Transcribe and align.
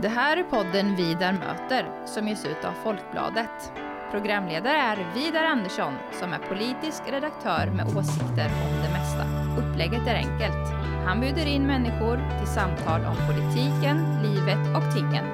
Det 0.00 0.08
här 0.08 0.36
är 0.36 0.42
podden 0.42 0.96
Vidar 0.96 1.32
möter 1.32 2.06
som 2.06 2.28
ges 2.28 2.44
ut 2.44 2.64
av 2.64 2.72
Folkbladet. 2.72 3.72
Programledare 4.10 4.76
är 4.76 5.14
Vidar 5.14 5.44
Andersson 5.44 5.92
som 6.20 6.32
är 6.32 6.38
politisk 6.38 7.02
redaktör 7.06 7.72
med 7.76 7.86
åsikter 7.86 8.50
om 8.64 8.82
det 8.82 8.90
mesta. 8.92 9.24
Upplägget 9.58 10.06
är 10.06 10.14
enkelt. 10.14 10.72
Han 11.06 11.20
bjuder 11.20 11.46
in 11.46 11.66
människor 11.66 12.38
till 12.38 12.48
samtal 12.48 13.00
om 13.04 13.16
politiken, 13.28 14.22
livet 14.22 14.76
och 14.76 14.94
tingen. 14.94 15.24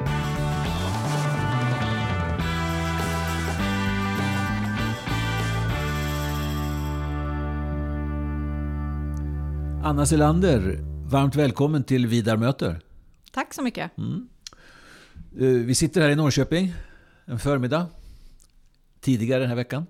Anna 9.84 10.06
Selander, 10.06 10.79
varmt 11.11 11.36
välkommen 11.36 11.84
till 11.84 12.06
Vidar 12.06 12.36
möter. 12.36 12.80
Tack 13.32 13.54
så 13.54 13.62
mycket. 13.62 13.98
Eh, 13.98 14.04
Vi 15.66 15.74
sitter 15.74 16.01
här 16.01 16.09
i 16.11 16.16
Norrköping 16.16 16.74
en 17.24 17.38
förmiddag, 17.38 17.87
tidigare 19.01 19.41
den 19.41 19.48
här 19.48 19.56
veckan. 19.56 19.87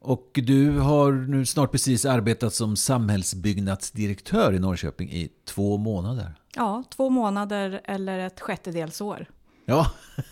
Och 0.00 0.30
du 0.42 0.78
har 0.78 1.12
nu 1.12 1.46
snart 1.46 1.72
precis 1.72 2.04
arbetat 2.04 2.54
som 2.54 2.76
samhällsbyggnadsdirektör 2.76 4.52
i 4.52 4.58
Norrköping 4.58 5.10
i 5.12 5.28
två 5.44 5.76
månader. 5.76 6.34
Ja, 6.56 6.84
två 6.96 7.10
månader 7.10 7.80
eller 7.84 8.18
ett 8.18 8.40
sjättedels 8.40 9.00
år. 9.00 9.26
Ja. 9.64 9.90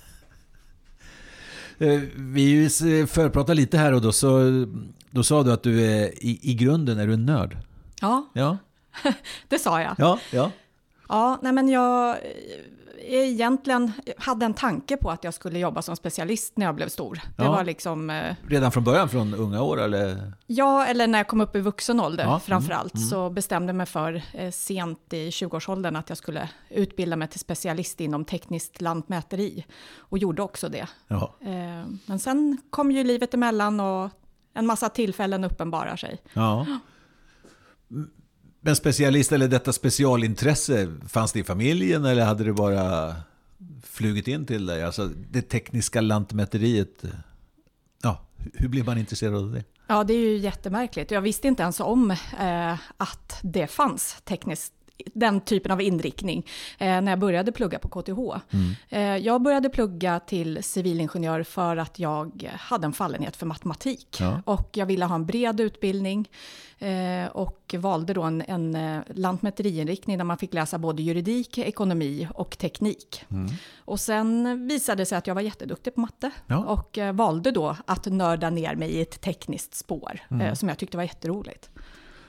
Eh, 1.78 2.00
Vi 2.16 2.64
eh, 2.64 3.06
förpratade 3.06 3.54
lite 3.54 3.78
här 3.78 3.92
och 3.92 4.00
då, 4.02 4.12
så, 4.12 4.40
då 5.10 5.22
sa 5.22 5.42
du 5.42 5.52
att 5.52 5.62
du 5.62 5.82
är 5.86 6.24
i, 6.24 6.38
i 6.42 6.54
grunden 6.54 6.98
är 6.98 7.06
du 7.06 7.12
en 7.14 7.26
nörd. 7.26 7.56
Ja, 8.00 8.30
Ja, 8.32 8.58
det 9.48 9.58
sa 9.58 9.80
jag. 9.82 9.94
ja, 9.98 10.18
ja. 10.32 10.50
Ja, 11.08 11.38
nej 11.42 11.52
men 11.52 11.68
jag 11.68 12.10
eh, 12.10 12.16
egentligen 13.04 13.92
hade 14.18 14.46
en 14.46 14.54
tanke 14.54 14.96
på 14.96 15.10
att 15.10 15.24
jag 15.24 15.34
skulle 15.34 15.58
jobba 15.58 15.82
som 15.82 15.96
specialist 15.96 16.56
när 16.56 16.66
jag 16.66 16.74
blev 16.74 16.88
stor. 16.88 17.14
Det 17.36 17.44
Ja. 17.44 17.50
var 17.52 17.64
liksom, 17.64 18.10
eh, 18.10 18.34
Redan 18.46 18.72
från 18.72 18.84
början, 18.84 19.08
från 19.08 19.34
unga 19.34 19.62
år 19.62 19.80
eller? 19.80 20.32
ja, 20.46 20.86
eller 20.86 21.06
när 21.06 21.18
jag 21.18 21.28
kom 21.28 21.40
upp 21.40 21.56
i 21.56 21.60
vuxen 21.60 22.00
ålder 22.00 22.24
Ja, 22.24 22.40
framför 22.40 22.72
allt, 22.72 23.00
så 23.10 23.30
bestämde 23.30 23.68
jag 23.70 23.76
mig 23.76 23.86
för 23.86 24.22
eh, 24.34 24.50
sent 24.50 25.12
i 25.12 25.30
20-årsåldern 25.30 25.96
att 25.96 26.08
jag 26.08 26.18
skulle 26.18 26.48
utbilda 26.70 27.16
mig 27.16 27.28
till 27.28 27.40
specialist 27.40 28.00
inom 28.00 28.24
tekniskt 28.24 28.80
lantmäteri 28.80 29.66
och 29.98 30.18
gjorde 30.18 30.42
också 30.42 30.68
det. 30.68 30.86
Eh, 31.08 31.18
men 32.06 32.18
sen 32.18 32.58
kom 32.70 32.90
ju 32.92 33.04
livet 33.04 33.34
emellan 33.34 33.80
och 33.80 34.10
en 34.54 34.66
massa 34.66 34.88
tillfällen 34.88 35.44
uppenbarar 35.44 35.96
sig. 35.96 36.18
Ja. 36.32 36.66
Men 38.64 38.76
specialist 38.76 39.32
eller 39.32 39.48
detta 39.48 39.72
specialintresse, 39.72 40.94
fanns 41.08 41.32
det 41.32 41.40
i 41.40 41.44
familjen 41.44 42.04
eller 42.04 42.24
hade 42.24 42.44
det 42.44 42.52
bara 42.52 43.14
flugit 43.82 44.28
in 44.28 44.46
till 44.46 44.66
dig? 44.66 44.82
Alltså 44.82 45.10
det 45.30 45.42
tekniska 45.42 46.00
lantmäteriet. 46.00 47.04
Ja, 48.02 48.20
hur 48.54 48.68
blev 48.68 48.84
man 48.86 48.98
intresserad 48.98 49.34
av 49.34 49.52
det? 49.52 49.64
Ja, 49.86 50.04
det 50.04 50.12
är 50.12 50.18
ju 50.18 50.36
jättemärkligt. 50.36 51.10
Jag 51.10 51.20
visste 51.20 51.48
inte 51.48 51.62
ens 51.62 51.80
om 51.80 52.10
eh, 52.40 52.72
att 52.96 53.38
det 53.42 53.66
fanns 53.66 54.16
tekniskt 54.24 54.72
den 55.14 55.40
typen 55.40 55.72
av 55.72 55.80
inriktning 55.80 56.46
eh, 56.78 57.00
när 57.00 57.12
jag 57.12 57.18
började 57.18 57.52
plugga 57.52 57.78
på 57.78 57.88
KTH. 57.88 58.42
Eh, 58.88 59.00
jag 59.16 59.42
började 59.42 59.68
plugga 59.68 60.20
till 60.20 60.62
civilingenjör 60.62 61.42
för 61.42 61.76
att 61.76 61.98
jag 61.98 62.48
hade 62.58 62.86
en 62.86 62.92
fallenhet 62.92 63.36
för 63.36 63.46
matematik. 63.46 64.16
Ja. 64.20 64.42
Och 64.46 64.70
jag 64.72 64.86
ville 64.86 65.04
ha 65.04 65.14
en 65.14 65.26
bred 65.26 65.60
utbildning 65.60 66.28
eh, 66.78 67.26
och 67.32 67.74
valde 67.78 68.12
då 68.14 68.22
en, 68.22 68.42
en 68.48 68.74
eh, 68.74 69.00
lantmäteriinriktning 69.14 70.18
där 70.18 70.24
man 70.24 70.38
fick 70.38 70.54
läsa 70.54 70.78
både 70.78 71.02
juridik, 71.02 71.58
ekonomi 71.58 72.28
och 72.34 72.58
teknik. 72.58 73.24
Och 73.84 74.00
sen 74.00 74.66
visade 74.68 75.02
det 75.02 75.06
sig 75.06 75.18
att 75.18 75.26
jag 75.26 75.34
var 75.34 75.42
jätteduktig 75.42 75.94
på 75.94 76.00
matte 76.00 76.30
Ja. 76.46 76.56
och 76.64 76.98
eh, 76.98 77.12
valde 77.12 77.50
då 77.50 77.76
att 77.86 78.06
nörda 78.06 78.50
ner 78.50 78.74
mig 78.74 78.90
i 78.90 79.00
ett 79.02 79.20
tekniskt 79.20 79.74
spår 79.74 80.20
eh, 80.40 80.54
som 80.54 80.68
jag 80.68 80.78
tyckte 80.78 80.96
var 80.96 81.04
jätteroligt. 81.04 81.70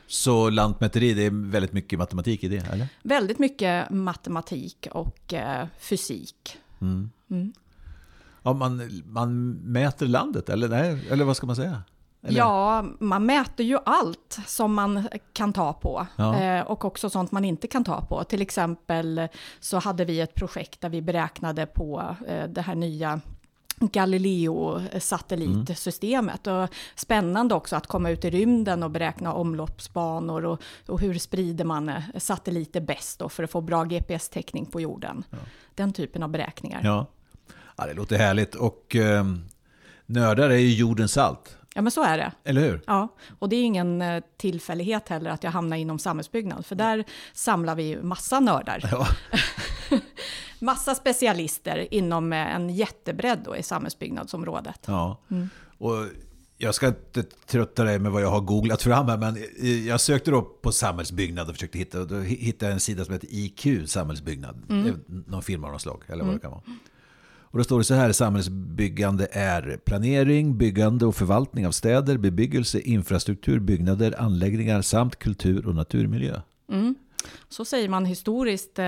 Så 0.07 0.49
lantmäteri, 0.49 1.13
det 1.13 1.25
är 1.25 1.49
väldigt 1.51 1.73
mycket 1.73 1.99
matematik 1.99 2.43
i 2.43 2.47
det, 2.47 2.67
eller? 2.71 2.87
Väldigt 3.03 3.39
mycket 3.39 3.89
matematik 3.89 4.87
och 4.91 5.33
eh, 5.33 5.67
fysik. 5.79 6.57
Ja, 8.43 8.53
man, 8.53 9.01
man 9.05 9.51
mäter 9.51 10.05
landet, 10.07 10.49
eller, 10.49 10.69
nej, 10.69 11.07
eller 11.11 11.25
vad 11.25 11.37
ska 11.37 11.45
man 11.47 11.55
säga? 11.55 11.83
Eller? 12.25 12.37
Ja, 12.39 12.85
man 12.99 13.25
mäter 13.25 13.65
ju 13.65 13.77
allt 13.85 14.39
som 14.47 14.73
man 14.73 15.07
kan 15.33 15.53
ta 15.53 15.73
på 15.73 16.07
Ja. 16.15 16.39
eh, 16.39 16.61
och 16.61 16.85
också 16.85 17.09
sånt 17.09 17.31
man 17.31 17.45
inte 17.45 17.67
kan 17.67 17.83
ta 17.83 18.01
på. 18.01 18.23
Till 18.23 18.41
exempel 18.41 19.27
så 19.59 19.79
hade 19.79 20.05
vi 20.05 20.21
ett 20.21 20.33
projekt 20.35 20.81
där 20.81 20.89
vi 20.89 21.01
beräknade 21.01 21.65
på 21.65 22.15
eh, 22.27 22.47
det 22.49 22.61
här 22.61 22.75
nya 22.75 23.21
Galileo-satellitsystemet. 23.91 26.47
Och 26.47 26.69
spännande 26.95 27.55
också 27.55 27.75
att 27.75 27.87
komma 27.87 28.09
ut 28.09 28.25
i 28.25 28.29
rymden 28.29 28.83
och 28.83 28.91
beräkna 28.91 29.33
omloppsbanor 29.33 30.45
och, 30.45 30.61
och 30.87 31.01
hur 31.01 31.13
sprider 31.13 31.65
man 31.65 31.89
eh, 31.89 32.01
satelliter 32.17 32.81
bäst 32.81 33.21
för 33.29 33.43
att 33.43 33.51
få 33.51 33.61
bra 33.61 33.83
GPS-täckning 33.83 34.65
på 34.65 34.81
jorden. 34.81 35.23
Den 35.75 35.93
typen 35.93 36.23
av 36.23 36.29
beräkningar. 36.29 36.81
Ja. 36.83 37.05
ja, 37.77 37.85
det 37.85 37.93
låter 37.93 38.17
härligt. 38.17 38.55
Och 38.55 38.95
eh, 38.95 39.25
nördar 40.05 40.49
är 40.49 40.57
ju 40.57 40.73
jordens 40.73 41.17
allt, 41.17 41.57
ja, 41.75 41.81
men 41.81 41.91
så 41.91 42.03
är 42.03 42.17
det. 42.17 42.31
eller 42.43 42.61
hur? 42.61 42.81
Ja, 42.87 43.07
och 43.39 43.49
det 43.49 43.55
är 43.55 43.63
ingen 43.63 44.01
eh, 44.01 44.23
tillfällighet 44.37 45.09
heller 45.09 45.29
att 45.29 45.43
jag 45.43 45.51
hamnar 45.51 45.77
inom 45.77 45.99
samhällsbyggnad, 45.99 46.65
för 46.65 46.75
där 46.75 47.03
samlar 47.33 47.75
vi 47.75 47.83
ju 47.83 48.03
massa 48.03 48.39
nördar. 48.39 48.89
Ja. 48.91 49.07
Massa 50.63 50.95
specialister 50.95 51.93
inom 51.93 52.33
eh, 52.33 52.55
en 52.55 52.69
jättebredd 52.69 53.39
då 53.45 53.55
i 53.55 53.63
samhällsbyggnadsområdet. 53.63 54.79
Ja. 54.85 55.17
Och 55.77 56.05
jag 56.57 56.75
ska 56.75 56.87
inte 56.87 57.23
trötta 57.23 57.83
dig 57.83 57.99
med 57.99 58.11
vad 58.11 58.21
jag 58.21 58.29
har 58.29 58.41
googlat 58.41 58.81
fram 58.81 59.07
här, 59.07 59.17
men 59.17 59.37
jag 59.87 60.01
sökte 60.01 60.31
då 60.31 60.41
på 60.41 60.71
samhällsbyggnad 60.71 61.49
och 61.49 61.55
försökte 61.55 61.77
hitta, 61.77 62.05
då 62.05 62.19
hittade 62.19 62.65
jag 62.65 62.73
en 62.73 62.79
sida 62.79 63.05
som 63.05 63.13
heter 63.13 63.27
IQ 63.31 63.89
samhällsbyggnad. 63.89 64.55
Är 64.69 64.95
någon 65.29 65.43
firma 65.43 65.67
av 65.67 65.73
något 65.73 65.81
slag, 65.81 66.03
eller 66.07 66.23
vad 66.23 66.35
det 66.35 66.39
kan 66.39 66.51
vara. 66.51 66.61
Och 67.53 67.57
då 67.57 67.63
står 67.63 67.77
det 67.77 67.83
så 67.83 67.93
här, 67.93 68.11
samhällsbyggande 68.11 69.27
är 69.31 69.79
planering, 69.85 70.57
byggande 70.57 71.05
och 71.05 71.15
förvaltning 71.15 71.67
av 71.67 71.71
städer, 71.71 72.17
bebyggelse, 72.17 72.79
infrastruktur, 72.79 73.59
byggnader, 73.59 74.21
anläggningar 74.21 74.81
samt 74.81 75.19
kultur 75.19 75.67
och 75.67 75.75
naturmiljö. 75.75 76.41
Så 77.49 77.65
säger 77.65 77.89
man 77.89 78.05
historiskt, 78.05 78.79
eh, 78.79 78.85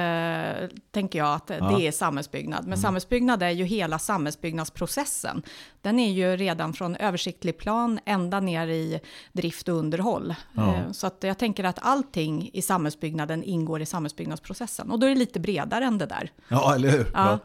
tänker 0.91 1.19
jag, 1.19 1.33
att 1.35 1.49
Ja. 1.59 1.75
det 1.77 1.87
är 1.87 1.91
samhällsbyggnad. 1.91 2.67
Men 2.67 2.77
samhällsbyggnad 2.77 3.43
är 3.43 3.49
ju 3.49 3.63
hela 3.63 3.99
samhällsbyggnadsprocessen. 3.99 5.43
Den 5.81 5.99
är 5.99 6.11
ju 6.11 6.35
redan 6.37 6.73
från 6.73 6.95
översiktlig 6.95 7.57
plan 7.57 7.99
ända 8.05 8.39
ner 8.39 8.67
i 8.67 8.99
drift 9.33 9.67
och 9.69 9.75
underhåll. 9.75 10.35
Ja. 10.53 10.75
Eh, 10.75 10.91
så 10.91 11.07
att 11.07 11.17
jag 11.21 11.37
tänker 11.37 11.63
att 11.63 11.79
allting 11.81 12.49
i 12.53 12.61
samhällsbyggnaden 12.61 13.43
ingår 13.43 13.81
i 13.81 13.85
samhällsbyggnadsprocessen. 13.85 14.91
Och 14.91 14.99
då 14.99 15.05
är 15.05 15.09
det 15.09 15.15
lite 15.19 15.39
bredare 15.39 15.85
än 15.85 15.97
det 15.97 16.05
där. 16.05 16.31
Ja, 16.47 16.75
eller 16.75 16.89
hur? 16.89 17.11
Ja. 17.13 17.39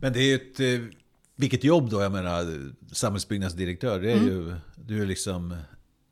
Men 0.00 0.12
det 0.12 0.18
är 0.20 0.24
ju 0.28 0.34
ett... 0.34 0.60
eh, 0.60 0.96
Vilket 1.38 1.64
jobb 1.64 1.90
då, 1.90 2.02
jag 2.02 2.12
menar, 2.12 2.70
samhällsbyggnadsdirektör, 2.92 4.00
det 4.00 4.12
är 4.12 4.16
ju... 4.16 4.54
Du 4.76 5.02
är 5.02 5.06
liksom 5.06 5.56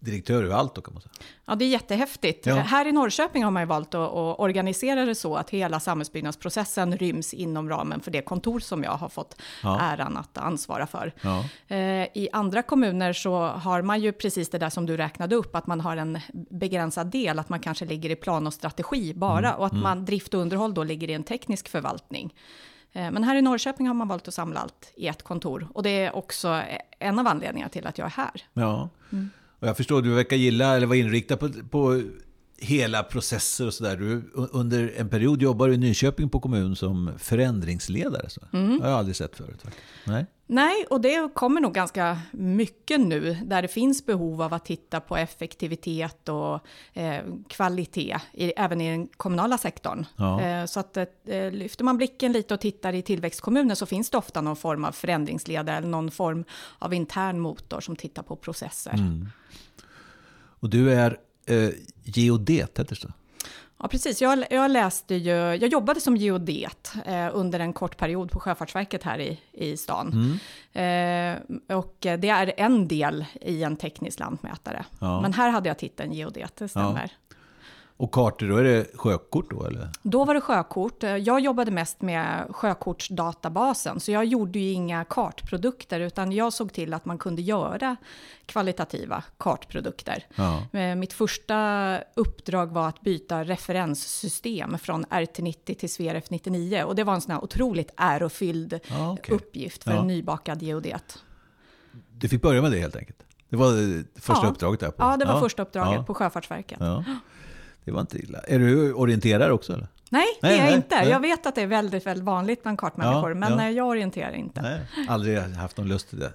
direktör 0.04 0.44
över 0.44 0.54
allt 0.54 0.74
då 0.74 0.80
kan 0.82 0.94
man 0.94 1.02
säga. 1.02 1.12
Ja, 1.46 1.54
det 1.54 1.64
är 1.64 1.68
jättehäftigt. 1.68 2.46
Ja. 2.46 2.54
Här 2.54 2.86
i 2.86 2.92
Norrköping 2.92 3.44
har 3.44 3.50
man 3.50 3.62
ju 3.62 3.66
valt 3.66 3.94
att, 3.94 4.10
att 4.10 4.40
organisera 4.40 5.04
det 5.04 5.14
så 5.14 5.36
att 5.36 5.50
hela 5.50 5.80
samhällsbyggnadsprocessen 5.80 6.96
ryms 6.96 7.34
inom 7.34 7.68
ramen 7.68 8.00
för 8.00 8.10
det 8.10 8.22
kontor 8.22 8.60
som 8.60 8.82
jag 8.84 8.90
har 8.92 9.08
fått 9.08 9.36
Ja. 9.62 9.80
äran 9.80 10.16
att 10.16 10.38
ansvara 10.38 10.86
för. 10.86 11.12
Ja. 11.20 11.44
Eh, 11.76 12.08
I 12.14 12.28
andra 12.32 12.62
kommuner 12.62 13.12
så 13.12 13.46
har 13.46 13.82
man 13.82 14.00
ju 14.00 14.12
precis 14.12 14.48
det 14.50 14.58
där 14.58 14.70
som 14.70 14.86
du 14.86 14.96
räknade 14.96 15.34
upp, 15.36 15.56
att 15.56 15.66
man 15.66 15.80
har 15.80 15.96
en 15.96 16.18
begränsad 16.50 17.06
del, 17.06 17.38
att 17.38 17.48
man 17.48 17.60
kanske 17.60 17.84
ligger 17.84 18.10
i 18.10 18.16
plan 18.16 18.46
och 18.46 18.52
strategi 18.54 19.14
bara, 19.14 19.48
Mm, 19.48 19.58
och 19.60 19.66
att 19.66 19.72
man 19.82 20.04
drift 20.04 20.34
och 20.34 20.40
underhåll 20.40 20.74
då 20.74 20.84
ligger 20.84 21.10
i 21.10 21.12
en 21.14 21.24
teknisk 21.24 21.68
förvaltning. 21.68 22.34
Eh, 22.92 23.10
Men 23.10 23.24
här 23.24 23.36
i 23.36 23.42
Norrköping 23.42 23.86
har 23.86 23.94
man 23.94 24.08
valt 24.08 24.28
att 24.28 24.34
samla 24.34 24.60
allt 24.60 24.92
i 24.96 25.06
ett 25.08 25.22
kontor. 25.22 25.68
Och 25.74 25.82
det 25.82 25.90
är 25.90 26.16
också 26.16 26.62
en 26.98 27.18
av 27.18 27.26
anledningarna 27.26 27.68
till 27.70 27.86
att 27.86 27.98
jag 27.98 28.06
är 28.06 28.10
här. 28.10 28.42
Ja. 28.52 28.88
Och 29.64 29.68
jag 29.68 29.76
förstår, 29.76 30.02
du 30.02 30.14
verkar 30.14 30.36
gilla 30.36 30.76
eller 30.76 30.86
vara 30.86 30.98
inriktad 30.98 31.36
på, 31.36 31.48
på 31.70 32.02
hela 32.58 33.02
processer 33.02 33.66
och 33.66 33.74
sådär. 33.74 33.96
Du, 33.96 34.30
under 34.34 34.92
en 34.96 35.08
period 35.08 35.42
jobbar 35.42 35.68
du 35.68 35.74
i 35.74 35.78
Nyköping 35.78 36.28
på 36.28 36.40
kommun 36.40 36.76
som 36.76 37.10
förändringsledare. 37.18 38.30
Så. 38.30 38.40
Det 38.50 38.58
har 38.58 38.88
jag 38.88 38.98
aldrig 38.98 39.16
sett 39.16 39.36
förut. 39.36 39.64
Nej. 40.06 40.26
Nej, 40.46 40.86
och 40.90 41.00
det 41.00 41.34
kommer 41.34 41.60
nog 41.60 41.74
ganska 41.74 42.18
mycket 42.32 43.00
nu, 43.00 43.38
där 43.44 43.62
det 43.62 43.68
finns 43.68 44.06
behov 44.06 44.42
av 44.42 44.54
att 44.54 44.64
titta 44.64 45.00
på 45.00 45.16
effektivitet 45.16 46.28
och 46.28 46.60
eh, 46.92 47.22
kvalitet, 47.48 48.16
i, 48.32 48.52
även 48.56 48.80
i 48.80 48.90
den 48.90 49.06
kommunala 49.06 49.58
sektorn. 49.58 50.06
Ja. 50.16 50.40
Eh, 50.40 50.64
så 50.66 50.80
att 50.80 50.96
eh, 50.96 51.06
lyfter 51.50 51.84
man 51.84 51.96
blicken 51.96 52.32
lite 52.32 52.54
och 52.54 52.60
tittar 52.60 52.92
i 52.92 53.02
tillväxtkommuner 53.02 53.74
så 53.74 53.86
finns 53.86 54.10
det 54.10 54.18
ofta 54.18 54.40
någon 54.40 54.56
form 54.56 54.84
av 54.84 54.92
förändringsledare 54.92 55.76
eller 55.76 55.88
någon 55.88 56.10
form 56.10 56.44
av 56.78 56.94
intern 56.94 57.40
motor 57.40 57.80
som 57.80 57.96
tittar 57.96 58.22
på 58.22 58.36
processer. 58.36 58.94
Och 60.60 60.70
du 60.70 60.92
är 60.92 61.18
eh, 61.46 61.70
geodet, 62.04 62.78
heter 62.78 62.84
det 62.84 62.96
så? 62.96 63.12
Ja, 63.78 63.88
precis. 63.88 64.22
Jag, 64.22 64.44
jag 64.50 64.70
läste 64.70 65.14
ju, 65.14 65.30
jag 65.30 65.66
jobbade 65.66 66.00
som 66.00 66.16
geodet 66.16 66.92
eh, 67.06 67.28
under 67.32 67.60
en 67.60 67.72
kort 67.72 67.96
period 67.96 68.30
på 68.30 68.40
Sjöfartsverket 68.40 69.02
här 69.02 69.18
i, 69.18 69.40
i 69.52 69.76
stan. 69.76 70.38
Mm. 70.72 71.38
Eh, 71.68 71.76
och 71.76 71.96
det 72.00 72.28
är 72.28 72.54
en 72.56 72.88
del 72.88 73.24
i 73.40 73.62
en 73.62 73.76
teknisk 73.76 74.18
lantmätare. 74.18 74.84
Ja. 75.00 75.20
Men 75.20 75.32
här 75.32 75.50
hade 75.50 75.68
jag 75.68 75.78
titeln 75.78 76.12
geodet, 76.12 76.56
det 76.56 76.68
stämmer. 76.68 77.12
Och 77.96 78.12
kartor, 78.12 78.48
då 78.48 78.56
är 78.56 78.64
det 78.64 78.86
sjökort 78.94 79.50
då 79.50 79.64
eller? 79.66 79.88
Då 80.02 80.24
var 80.24 80.34
det 80.34 80.40
sjökort. 80.40 81.02
Jag 81.02 81.40
jobbade 81.40 81.70
mest 81.70 82.02
med 82.02 82.46
sjökortsdatabasen, 82.50 84.00
så 84.00 84.10
jag 84.12 84.24
gjorde 84.24 84.58
ju 84.58 84.70
inga 84.72 85.04
kartprodukter, 85.04 86.00
utan 86.00 86.32
jag 86.32 86.52
såg 86.52 86.72
till 86.72 86.94
att 86.94 87.04
man 87.04 87.18
kunde 87.18 87.42
göra 87.42 87.96
kvalitativa 88.46 89.22
kartprodukter. 89.36 90.26
Ja. 90.34 90.78
Eh, 90.78 90.94
Mitt 90.94 91.12
första 91.12 91.98
uppdrag 92.14 92.66
var 92.72 92.88
att 92.88 93.00
byta 93.00 93.44
referenssystem 93.44 94.78
från 94.78 95.04
RT90 95.06 95.74
till 95.74 95.90
SVRF 95.90 96.30
99 96.30 96.82
och 96.84 96.94
det 96.94 97.04
var 97.04 97.14
en 97.14 97.20
sån 97.20 97.32
här 97.32 97.44
otroligt 97.44 97.90
ärofylld 97.96 98.80
Ja, 98.88 99.12
okej. 99.12 99.34
uppgift 99.34 99.84
för 99.84 99.90
Ja. 99.90 100.00
en 100.00 100.06
nybakad 100.06 100.62
geodet. 100.62 101.18
Du 102.12 102.28
fick 102.28 102.42
börja 102.42 102.62
med 102.62 102.70
det 102.72 102.78
helt 102.78 102.96
enkelt? 102.96 103.18
Det 103.48 103.56
var 103.56 103.72
det 103.72 104.04
första 104.20 104.46
Ja. 104.46 104.50
uppdraget 104.50 104.80
där? 104.80 104.90
På. 104.90 104.94
Ja, 105.04 105.16
det 105.16 105.24
var 105.24 105.40
första 105.40 105.62
uppdraget 105.62 105.94
ja. 105.94 106.04
på 106.04 106.14
Sjöfartsverket. 106.14 106.78
Ja. 106.80 107.04
Det 107.84 107.92
var 107.92 108.00
inte 108.00 108.18
illa. 108.18 108.38
Är 108.38 108.58
du 108.58 108.92
orienterare 108.92 109.52
också 109.52 109.72
eller? 109.72 109.88
Nej, 110.10 110.26
det 110.40 110.46
Nej, 110.46 110.54
är 110.54 110.58
jag 110.58 110.66
nej, 110.66 110.76
inte. 110.76 110.96
nej. 110.96 111.08
Jag 111.08 111.20
vet 111.20 111.46
att 111.46 111.54
det 111.54 111.62
är 111.62 111.66
väldigt, 111.66 112.06
väldigt 112.06 112.24
vanligt 112.24 112.62
bland 112.62 112.78
kartmänniskor, 112.78 113.30
Ja, 113.30 113.34
men 113.34 113.58
ja. 113.58 113.70
jag 113.70 113.86
orienterar 113.86 114.32
inte. 114.32 114.62
Nej. 114.62 114.80
Nej, 114.96 115.06
aldrig 115.08 115.38
haft 115.38 115.76
någon 115.76 115.88
lust 115.88 116.08
till 116.08 116.18
det? 116.18 116.32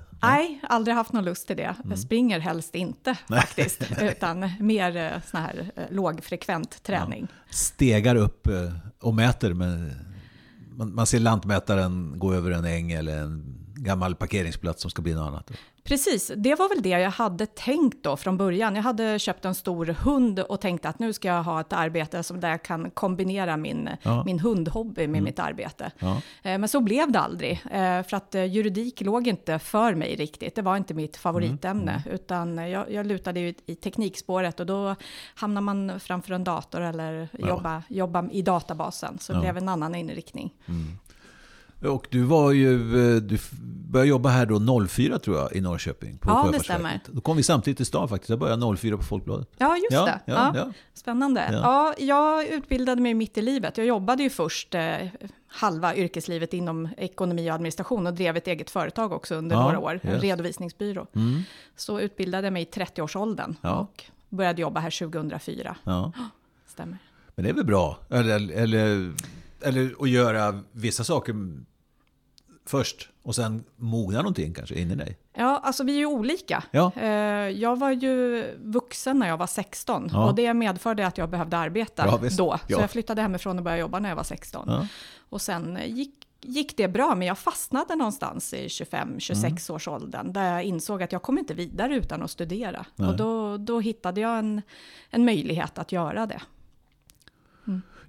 aldrig 0.62 0.96
haft 0.96 1.14
någon 1.14 1.26
lust 1.26 1.48
till 1.48 1.58
det. 1.58 1.64
Mm. 1.64 1.90
Jag 1.90 2.00
springer 2.00 2.40
helst 2.40 2.76
inte 2.76 3.18
faktiskt, 3.30 3.84
utan 4.02 4.52
mer 4.60 4.98
eh, 4.98 5.12
sån 5.32 5.42
här 5.42 5.72
eh, 5.76 5.84
lågfrekvent 5.90 6.84
träning. 6.84 7.28
Stegar 7.50 8.16
upp 8.16 8.48
eh, 8.48 8.74
och 9.02 9.14
mäter 9.14 9.54
med... 9.54 9.96
Man, 10.76 10.96
man 10.96 11.06
ser 11.06 11.20
lantmätaren 11.20 12.14
gå 12.20 12.34
över 12.34 12.52
en 12.52 12.66
äng 12.66 12.92
eller 12.92 13.18
en 13.18 13.56
gammal 13.84 14.16
parkeringsplats 14.16 14.82
som 14.82 14.92
ska 14.92 15.02
bli 15.02 15.14
något 15.14 15.28
annat. 15.28 15.52
Precis, 15.84 16.32
det 16.38 16.56
var 16.56 16.70
väl 16.70 16.82
det 16.82 16.90
jag 16.90 17.12
hade 17.12 17.46
tänkt 17.46 18.04
då 18.04 18.18
från 18.18 18.38
början. 18.38 18.76
Jag 18.76 18.84
hade 18.84 19.20
köpt 19.20 19.46
en 19.46 19.56
stor 19.56 19.86
hund 19.86 20.40
och 20.40 20.62
tänkte 20.62 20.90
att 20.90 21.00
nu 21.00 21.14
ska 21.14 21.28
jag 21.28 21.44
ha 21.44 21.62
ett 21.62 21.74
arbete 21.74 22.24
som 22.24 22.40
där 22.40 22.50
jag 22.50 22.64
kan 22.64 22.92
kombinera 22.92 23.58
min, 23.58 23.90
Ja. 24.02 24.24
min 24.26 24.40
hundhobby 24.40 25.08
med 25.08 25.24
mitt 25.24 25.40
arbete. 25.40 25.92
Ja. 26.00 26.22
Eh, 26.44 26.58
Men 26.58 26.70
så 26.70 26.80
blev 26.82 27.12
det 27.12 27.20
aldrig, 27.20 27.52
eh, 27.72 28.04
för 28.04 28.14
att 28.14 28.36
eh, 28.36 28.46
juridik 28.46 29.02
låg 29.02 29.28
inte 29.28 29.60
för 29.60 29.96
mig 29.96 30.16
riktigt. 30.16 30.56
Det 30.56 30.62
var 30.62 30.78
inte 30.78 30.94
mitt 30.94 31.18
favoritämne, 31.18 32.04
utan 32.12 32.58
jag, 32.70 32.92
jag 32.92 33.06
lutade 33.06 33.40
ju 33.40 33.54
i 33.66 33.76
teknikspåret 33.76 34.60
och 34.60 34.66
då 34.66 34.96
hamnar 35.36 35.62
man 35.62 36.00
framför 36.00 36.34
en 36.34 36.44
dator 36.44 36.82
eller 36.82 37.30
Ja. 37.38 37.48
jobba, 37.48 37.84
jobba 37.90 38.30
i 38.32 38.42
databasen. 38.42 39.18
Så 39.20 39.34
det 39.34 39.40
blev 39.40 39.58
en 39.58 39.70
annan 39.70 39.96
inriktning. 39.96 40.54
Och 41.82 42.08
du 42.10 42.24
var 42.24 42.52
ju... 42.52 42.74
eh, 43.16 43.22
Du 43.22 43.38
började 43.90 44.10
jobba 44.10 44.30
här 44.30 44.46
då 44.46 44.88
04 44.88 45.20
tror 45.20 45.38
jag 45.38 45.54
i 45.56 45.62
Norrköping. 45.62 46.18
På 46.18 46.30
Ja, 46.30 46.50
det 46.52 46.60
Sjöfartsverket. 46.60 47.02
Då 47.14 47.22
kom 47.22 47.38
vi 47.38 47.44
samtidigt 47.44 47.78
till 47.78 47.86
stan 47.86 48.10
faktiskt. 48.10 48.30
Jag 48.30 48.40
började 48.40 48.78
04 48.78 48.98
på 48.98 49.04
Folkbladet. 49.04 49.48
Ja, 49.58 49.76
just 49.78 49.92
ja, 49.92 50.06
det. 50.06 50.20
Ja, 50.26 50.52
Ja. 50.56 50.72
Spännande. 50.94 51.50
Ja. 51.52 51.60
Ja. 51.98 52.06
jag 52.06 52.46
utbildade 52.48 53.02
mig 53.02 53.14
mitt 53.14 53.38
i 53.38 53.42
livet. 53.42 53.78
Jag 53.78 53.88
jobbade 53.88 54.24
ju 54.24 54.30
först 54.30 54.76
eh, 54.76 54.96
halva 55.48 55.96
yrkeslivet 55.96 56.54
inom 56.54 56.90
ekonomi 56.98 57.50
och 57.52 57.54
administration 57.56 58.08
och 58.08 58.14
drev 58.14 58.38
ett 58.38 58.48
eget 58.48 58.70
företag 58.70 59.12
också 59.12 59.36
under 59.36 59.56
några 59.56 59.80
år, 59.80 60.00
en 60.04 60.20
redovisningsbyrå. 60.20 61.08
Mm. 61.16 61.42
Så 61.76 62.00
utbildade 62.00 62.48
jag 62.48 62.54
mig 62.54 62.64
i 62.64 62.66
30-årsåldern 62.66 63.56
Ja. 63.62 63.76
och 63.80 64.04
började 64.30 64.62
jobba 64.62 64.80
här 64.80 64.92
2004. 65.10 65.76
ja. 65.84 66.12
Stämmer. 66.68 66.98
Men 67.36 67.44
det 67.44 67.50
är 67.50 67.54
väl 67.54 67.66
bra? 67.66 67.98
Eller, 68.10 68.52
eller, 68.52 69.14
eller 69.62 69.96
att 70.00 70.10
göra 70.10 70.64
vissa 70.72 71.04
saker 71.04 71.36
först 72.70 73.10
och 73.24 73.36
sen 73.36 73.64
mogna 73.76 74.18
någonting 74.18 74.54
kanske 74.54 74.76
in 74.80 74.92
i 74.92 74.96
dig. 74.96 75.18
Ja, 75.34 75.60
alltså 75.64 75.84
vi 75.84 75.94
är 75.94 75.98
ju 75.98 76.06
olika. 76.06 76.64
Ja. 76.72 76.92
Eh, 76.96 77.08
Jag 77.50 77.80
var 77.80 77.92
ju 77.92 78.44
vuxen 78.64 79.20
när 79.20 79.28
jag 79.28 79.38
var 79.38 79.48
16 79.48 80.10
Ja. 80.12 80.30
och 80.30 80.36
det 80.36 80.54
medförde 80.54 81.08
att 81.08 81.18
jag 81.18 81.30
behövde 81.30 81.58
arbeta 81.58 82.04
Ja, 82.06 82.20
då. 82.24 82.30
Så 82.30 82.60
Ja. 82.68 82.80
jag 82.82 82.92
flyttade 82.92 83.22
hemifrån 83.22 83.58
och 83.58 83.64
började 83.64 83.82
jobba 83.82 84.00
när 84.00 84.10
jag 84.10 84.16
var 84.16 84.24
16. 84.24 84.66
Ja. 84.68 84.88
Och 85.30 85.42
sen 85.42 85.80
gick, 85.86 86.14
gick 86.42 86.78
det 86.78 86.88
bra, 86.88 87.16
men 87.16 87.28
jag 87.28 87.38
fastnade 87.38 87.96
någonstans 87.96 88.54
i 88.54 88.68
25-26 88.68 89.72
års 89.72 89.88
åldern, 89.88 90.34
där 90.34 90.54
jag 90.54 90.64
insåg 90.64 91.04
att 91.04 91.12
jag 91.12 91.22
kommer 91.22 91.40
inte 91.40 91.54
vidare 91.54 91.96
utan 91.96 92.22
att 92.24 92.32
studera. 92.32 92.86
Nej. 92.96 93.10
Och 93.10 93.18
då, 93.18 93.58
då 93.58 93.80
hittade 93.80 94.22
jag 94.22 94.40
en, 94.40 94.62
en 95.10 95.26
möjlighet 95.26 95.78
att 95.80 95.92
göra 95.92 96.26
det. 96.26 96.42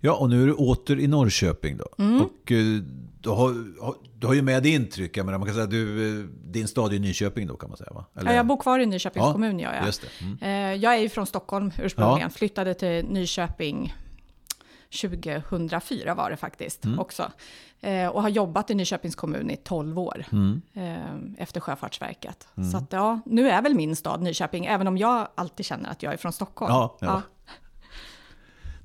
Ja, 0.02 0.14
och 0.16 0.30
nu 0.30 0.42
är 0.42 0.46
du 0.46 0.52
åter 0.52 0.98
i 0.98 1.06
Norrköping 1.06 1.76
då. 1.76 1.86
Mm. 2.04 2.20
Och 2.22 2.52
eh, 2.52 3.34
har, 3.34 3.82
har- 3.84 3.96
du 4.20 4.26
har 4.26 4.34
ju 4.34 4.42
med 4.42 4.62
dig 4.62 4.74
intryck. 4.74 5.16
Jag 5.16 5.26
menar, 5.26 5.38
man 5.38 5.46
kan 5.46 5.54
säga 5.54 5.66
du, 5.66 6.08
eh, 6.20 6.24
din 6.44 6.68
stad 6.68 6.92
är 6.94 6.98
Nyköping 6.98 7.46
då 7.46 7.56
kan 7.56 7.68
man 7.68 7.76
säga 7.78 7.90
va? 7.94 8.04
Ja, 8.12 8.32
jag 8.32 8.46
bor 8.46 8.56
kvar 8.56 8.78
i 8.78 8.86
Nyköpings 8.86 9.24
Ja, 9.26 9.32
kommun, 9.32 9.58
gör 9.58 9.74
jag. 9.74 9.86
Just 9.86 10.02
det. 10.02 10.24
Mm. 10.24 10.38
Eh, 10.42 10.82
Jag 10.82 10.94
är 10.94 10.98
ju 10.98 11.08
från 11.08 11.26
Stockholm 11.26 11.72
ursprungligen, 11.82 12.20
Ja. 12.32 12.38
flyttade 12.38 12.74
till 12.74 13.04
Nyköping 13.04 13.94
2004 14.90 16.14
var 16.14 16.30
det 16.30 16.36
faktiskt 16.36 16.84
Mm. 16.84 16.98
också. 16.98 17.32
Eh, 17.80 18.06
och 18.08 18.22
har 18.22 18.28
jobbat 18.28 18.70
i 18.70 18.74
Nyköpings 18.74 19.14
kommun 19.16 19.50
i 19.50 19.56
12 19.56 19.98
år 19.98 20.24
Mm. 20.32 20.62
efter 21.38 21.60
Sjöfartsverket. 21.60 22.48
Så 22.72 22.76
att, 22.76 22.92
ja, 22.92 23.20
nu 23.26 23.50
är 23.50 23.62
väl 23.62 23.74
min 23.74 23.96
stad 23.96 24.22
Nyköping, 24.22 24.66
även 24.66 24.86
om 24.86 24.98
jag 24.98 25.28
alltid 25.34 25.66
känner 25.66 25.90
att 25.90 26.02
jag 26.02 26.12
är 26.12 26.16
från 26.16 26.32
Stockholm. 26.32 26.72
Ja. 26.74 26.96
ja. 27.00 27.22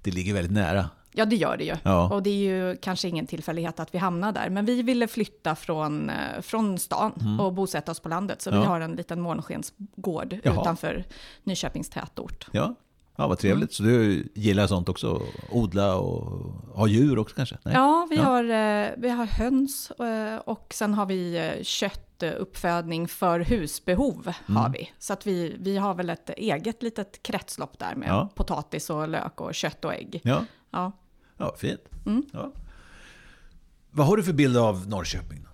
Det 0.04 0.12
ligger 0.12 0.34
väldigt 0.34 0.52
nära. 0.54 0.90
Ja, 1.18 1.26
det 1.26 1.36
gör 1.36 1.58
det 1.58 1.64
ju. 1.64 1.76
Ja. 1.84 2.10
Och 2.14 2.24
det 2.24 2.30
är 2.30 2.34
ju 2.70 2.78
kanske 2.78 3.08
ingen 3.08 3.28
tillfällighet 3.28 3.80
att 3.80 3.94
vi 3.94 3.98
hamnar 3.98 4.32
där. 4.32 4.50
Men 4.50 4.66
vi 4.66 4.82
ville 4.82 5.08
flytta 5.08 5.56
från, 5.56 6.10
eh, 6.10 6.42
från 6.42 6.78
stan 6.80 7.40
och 7.40 7.54
bosätta 7.54 7.92
oss 7.92 8.00
på 8.00 8.10
landet. 8.10 8.42
Så 8.42 8.50
Mm. 8.50 8.58
Ja. 8.60 8.64
vi 8.64 8.70
har 8.70 8.80
en 8.82 8.92
liten 8.96 9.22
månskensgård 9.22 10.36
Jaha. 10.44 10.62
utanför 10.62 11.04
Nyköpings 11.44 11.90
tätort. 11.90 12.48
Ja, 12.52 12.76
ja 13.16 13.28
vad 13.28 13.38
trevligt. 13.38 13.74
Så 13.74 13.84
du 13.84 14.28
gillar 14.36 14.68
sånt 14.68 14.90
också? 14.90 15.22
Odla 15.52 15.96
och 15.96 16.42
ha 16.76 16.88
djur 16.88 17.20
också 17.20 17.36
kanske? 17.36 17.58
Nej? 17.64 17.74
Ja, 17.74 18.08
vi, 18.10 18.16
Ja. 18.16 18.24
Har, 18.24 18.44
eh, 18.44 18.90
vi 18.98 19.10
har 19.10 19.26
höns 19.26 19.92
eh, 19.92 20.38
och 20.38 20.68
sen 20.74 20.94
har 20.94 21.06
vi 21.06 21.52
köttuppfödning 21.64 23.08
för 23.08 23.40
husbehov. 23.40 24.34
Mm. 24.48 24.62
har 24.62 24.70
vi. 24.70 24.90
Så 25.00 25.14
att 25.14 25.28
vi, 25.28 25.56
vi 25.60 25.78
har 25.78 25.94
väl 25.94 26.10
ett 26.10 26.30
eget 26.30 26.84
litet 26.84 27.24
kretslopp 27.24 27.80
där 27.80 27.96
med 27.96 28.10
Ja. 28.10 28.30
potatis 28.36 28.90
och 28.90 29.08
lök 29.10 29.42
och 29.42 29.56
kött 29.56 29.86
och 29.86 29.94
ägg. 29.94 30.22
Ja, 30.24 30.46
Ja. 30.72 30.92
Ja 31.38 31.56
fint. 31.58 31.82
Mm. 32.06 32.26
Ja. 32.34 32.52
Vad 33.92 34.08
har 34.08 34.18
du 34.18 34.24
för 34.24 34.34
bild 34.34 34.58
av 34.58 34.88
Norrköping? 34.90 35.44
Då? 35.44 35.50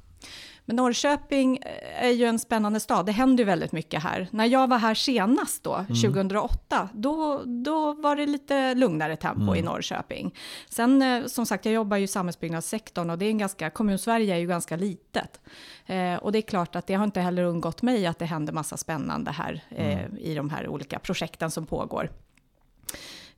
Men 0.66 0.76
Norrköping 0.76 1.58
eh, 1.58 2.06
är 2.06 2.10
ju 2.10 2.26
en 2.26 2.40
spännande 2.40 2.80
stad. 2.80 3.06
Det 3.06 3.12
händer 3.12 3.44
ju 3.44 3.46
väldigt 3.46 3.72
mycket 3.72 4.04
här. 4.04 4.28
När 4.32 4.46
jag 4.46 4.68
var 4.70 4.78
här 4.78 4.94
senast 4.94 5.64
då, 5.64 5.86
2008, 5.88 6.90
då, 6.94 7.42
då 7.46 7.94
var 7.94 8.16
det 8.16 8.26
lite 8.26 8.74
lugnare 8.76 9.16
tempo 9.16 9.56
i 9.56 9.62
Norrköping. 9.62 10.36
Sen 10.70 11.02
eh, 11.02 11.26
som 11.26 11.46
sagt, 11.46 11.66
jag 11.66 11.74
jobbar 11.74 11.98
ju 11.98 12.04
i 12.04 12.08
samhällsbyggnadssektorn 12.08 13.10
och 13.10 13.18
det 13.18 13.26
är 13.26 13.30
en 13.30 13.38
ganska, 13.38 13.70
kommunsverige 13.70 14.36
är 14.36 14.40
ju 14.40 14.48
ganska 14.48 14.76
litet. 14.76 15.42
Eh, 15.86 16.16
och 16.16 16.32
det 16.32 16.40
är 16.40 16.42
klart 16.42 16.76
att 16.76 16.88
det 16.88 16.94
har 16.94 17.04
inte 17.04 17.22
heller 17.22 17.44
undgått 17.44 17.82
mig 17.82 18.08
att 18.08 18.20
det 18.20 18.26
händer 18.26 18.54
massa 18.54 18.78
spännande 18.78 19.32
här 19.32 19.64
eh, 19.70 20.06
i 20.20 20.36
de 20.36 20.50
här 20.50 20.68
olika 20.68 21.00
projekten 21.00 21.52
som 21.52 21.66
pågår. 21.66 22.10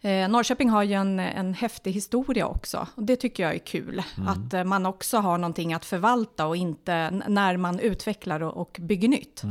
Eh, 0.05 0.29
Norrköping 0.29 0.69
har 0.69 0.83
ju 0.83 0.93
en, 0.93 1.19
en 1.19 1.53
häftig 1.53 1.91
historia 1.91 2.47
också. 2.47 2.87
Och 2.95 3.03
det 3.03 3.15
tycker 3.15 3.43
jag 3.43 3.53
är 3.55 3.59
kul. 3.59 4.03
Att 4.27 4.53
eh, 4.53 4.63
man 4.63 4.85
också 4.85 5.17
har 5.17 5.37
någonting 5.37 5.73
att 5.73 5.85
förvalta 5.85 6.45
och 6.47 6.55
inte 6.55 7.11
när 7.27 7.57
man 7.57 7.79
utvecklar 7.79 8.39
och, 8.43 8.57
och 8.61 8.77
bygger 8.81 9.07
nytt. 9.07 9.43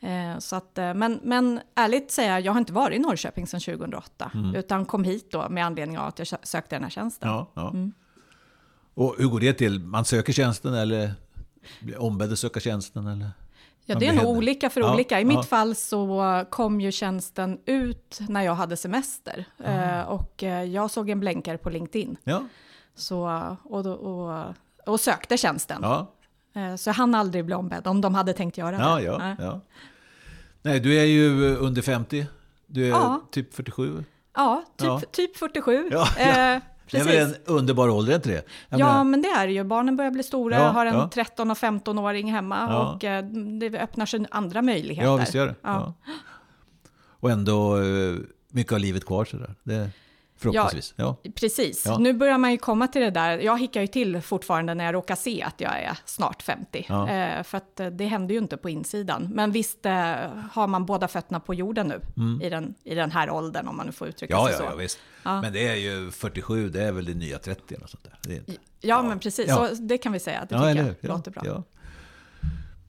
Eh, 0.00 0.38
så 0.38 0.56
att, 0.56 0.78
eh, 0.78 0.94
men, 0.94 1.20
men 1.22 1.60
ärligt 1.74 2.10
säga, 2.10 2.40
jag 2.40 2.52
har 2.52 2.58
inte 2.58 2.72
varit 2.72 2.96
i 2.96 2.98
Norrköping 2.98 3.46
sedan 3.46 3.60
2008. 3.60 4.30
Utan 4.56 4.84
kom 4.86 5.04
hit 5.04 5.30
då 5.30 5.48
med 5.48 5.66
anledning 5.66 5.98
av 5.98 6.06
att 6.08 6.18
jag 6.18 6.26
sö- 6.26 6.38
sökte 6.46 6.74
den 6.76 6.82
här 6.82 6.90
tjänsten. 6.90 7.28
Ja, 7.28 7.50
ja. 7.54 7.74
Och 8.94 9.14
hur 9.18 9.26
går 9.26 9.40
det 9.40 9.52
till? 9.52 9.80
Man 9.80 10.04
söker 10.04 10.32
tjänsten 10.32 10.74
eller 10.74 11.14
blir 11.80 12.02
ombedd 12.02 12.32
att 12.32 12.38
söka 12.38 12.60
tjänsten? 12.60 13.06
Eller? 13.06 13.30
Ja, 13.88 13.98
det 13.98 14.06
är 14.06 14.12
nog 14.12 14.26
olika 14.36 14.70
för 14.70 14.80
Ja, 14.80 14.94
olika. 14.94 15.18
I 15.20 15.22
ja. 15.22 15.28
mitt 15.28 15.46
fall 15.46 15.74
så 15.74 16.44
kom 16.50 16.80
ju 16.80 16.92
tjänsten 16.92 17.58
ut 17.66 18.18
när 18.28 18.42
jag 18.42 18.54
hade 18.54 18.76
semester. 18.76 19.44
Eh, 19.64 20.00
och 20.00 20.42
eh, 20.42 20.62
jag 20.64 20.90
såg 20.90 21.10
en 21.10 21.20
blänkare 21.20 21.58
på 21.58 21.70
LinkedIn. 21.70 22.16
Ja, 22.24 22.44
Så, 22.94 23.46
och, 23.64 23.86
och, 23.86 24.44
och 24.86 25.00
sökte 25.00 25.36
tjänsten. 25.36 25.78
ja, 25.82 26.12
Eh, 26.54 26.76
Så 26.76 26.88
jag 26.88 26.94
hann 26.94 27.14
aldrig 27.14 27.44
bli 27.44 27.54
ombedd 27.54 27.86
om 27.86 28.00
de 28.00 28.14
hade 28.14 28.32
tänkt 28.32 28.58
göra 28.58 28.76
ja. 28.80 28.94
det. 28.96 29.02
ja, 29.02 29.18
Nej. 29.18 29.36
ja. 29.38 29.60
Nej, 30.62 30.80
du 30.80 30.98
är 31.00 31.04
ju 31.04 31.56
under 31.56 31.82
50. 31.82 32.26
Du 32.66 32.88
är 32.94 33.30
typ 33.30 33.54
47. 33.54 34.04
Ja, 34.34 34.64
typ, 34.76 35.12
typ 35.12 35.36
47. 35.36 35.88
Ja, 35.92 36.06
Eh, 36.86 36.90
Det 36.90 36.98
är 36.98 37.04
precis. 37.04 37.20
väl 37.20 37.28
en 37.30 37.54
underbar 37.56 37.88
ålder, 37.88 38.14
inte 38.14 38.28
det? 38.28 38.42
Jag 38.68 38.80
Ja, 38.80 38.86
menar- 38.86 39.04
men 39.04 39.22
det 39.22 39.28
är 39.28 39.46
det 39.46 39.52
ju. 39.52 39.64
Barnen 39.64 39.96
börjar 39.96 40.10
bli 40.10 40.22
stora. 40.22 40.56
Ja, 40.56 40.62
jag 40.64 40.70
har 40.70 40.86
en 40.86 40.94
ja. 40.94 41.10
13 41.14 41.50
och 41.50 41.56
15-åring 41.58 42.32
hemma. 42.32 42.66
Ja. 42.70 42.92
Och 42.94 43.04
eh, 43.04 43.24
det 43.60 43.78
öppnar 43.80 44.06
sig 44.06 44.26
andra 44.30 44.62
möjligheter. 44.62 45.08
Ja, 45.10 45.16
visst 45.16 45.34
gör 45.34 45.46
det. 45.46 45.92
Och 47.20 47.30
ändå 47.30 47.76
eh, 47.82 48.14
mycket 48.50 48.72
av 48.72 48.78
livet 48.78 49.04
kvar 49.06 49.24
sådär. 49.24 49.54
Det, 49.62 49.90
Förhoppningsvis. 50.38 50.94
Ja, 50.96 51.16
ja. 51.22 51.30
Precis. 51.34 51.82
Ja. 51.86 51.98
Nu 51.98 52.12
börjar 52.12 52.38
man 52.38 52.50
ju 52.52 52.58
komma 52.58 52.88
till 52.88 53.02
det 53.02 53.10
där. 53.10 53.38
Jag 53.38 53.60
hickar 53.60 53.80
ju 53.80 53.86
till 53.86 54.20
fortfarande 54.20 54.74
när 54.74 54.84
jag 54.84 54.94
råkar 54.94 55.14
se 55.16 55.42
att 55.42 55.60
jag 55.60 55.72
är 55.82 55.98
snart 56.04 56.42
50. 56.42 56.86
Ja. 56.88 57.08
Eh, 57.10 57.42
för 57.42 57.58
att 57.58 57.80
eh, 57.80 57.86
det 57.86 58.06
händer 58.06 58.34
ju 58.34 58.38
inte 58.40 58.56
på 58.56 58.70
insidan. 58.70 59.28
Men 59.32 59.52
visst 59.52 59.86
eh, 59.86 59.92
har 60.52 60.66
man 60.66 60.86
båda 60.86 61.08
fötterna 61.08 61.40
på 61.40 61.54
jorden 61.54 61.86
nu 61.88 62.00
i, 62.46 62.50
den, 62.50 62.74
i 62.84 62.94
den 62.94 63.10
här 63.10 63.30
åldern, 63.30 63.68
om 63.68 63.76
man 63.76 63.86
nu 63.86 63.92
får 63.92 64.08
uttrycka 64.08 64.34
Mm. 64.36 64.46
ja, 64.46 64.56
sig 64.56 64.64
ja, 64.66 64.70
så. 64.70 64.76
ja 64.76 64.82
visst. 64.82 64.98
Men 65.22 65.52
det 65.52 65.68
är 65.68 65.74
ju 65.76 66.10
47, 66.10 66.68
det 66.68 66.82
är 66.82 66.92
väl 66.92 67.04
det 67.04 67.14
nya 67.14 67.38
30 67.38 67.74
eller 67.74 67.86
sånt 67.86 68.04
där. 68.04 68.18
Det 68.22 68.34
inte. 68.36 68.52
Ja, 68.80 69.02
men 69.02 69.18
precis. 69.18 69.54
Så 69.54 69.68
det 69.80 69.98
kan 69.98 70.12
vi 70.12 70.20
säga. 70.20 70.40
Det 70.40 70.46
tycker 70.54 70.84
jag? 70.84 70.94
Ja, 71.00 71.08
låter 71.16 71.30
bra. 71.30 71.62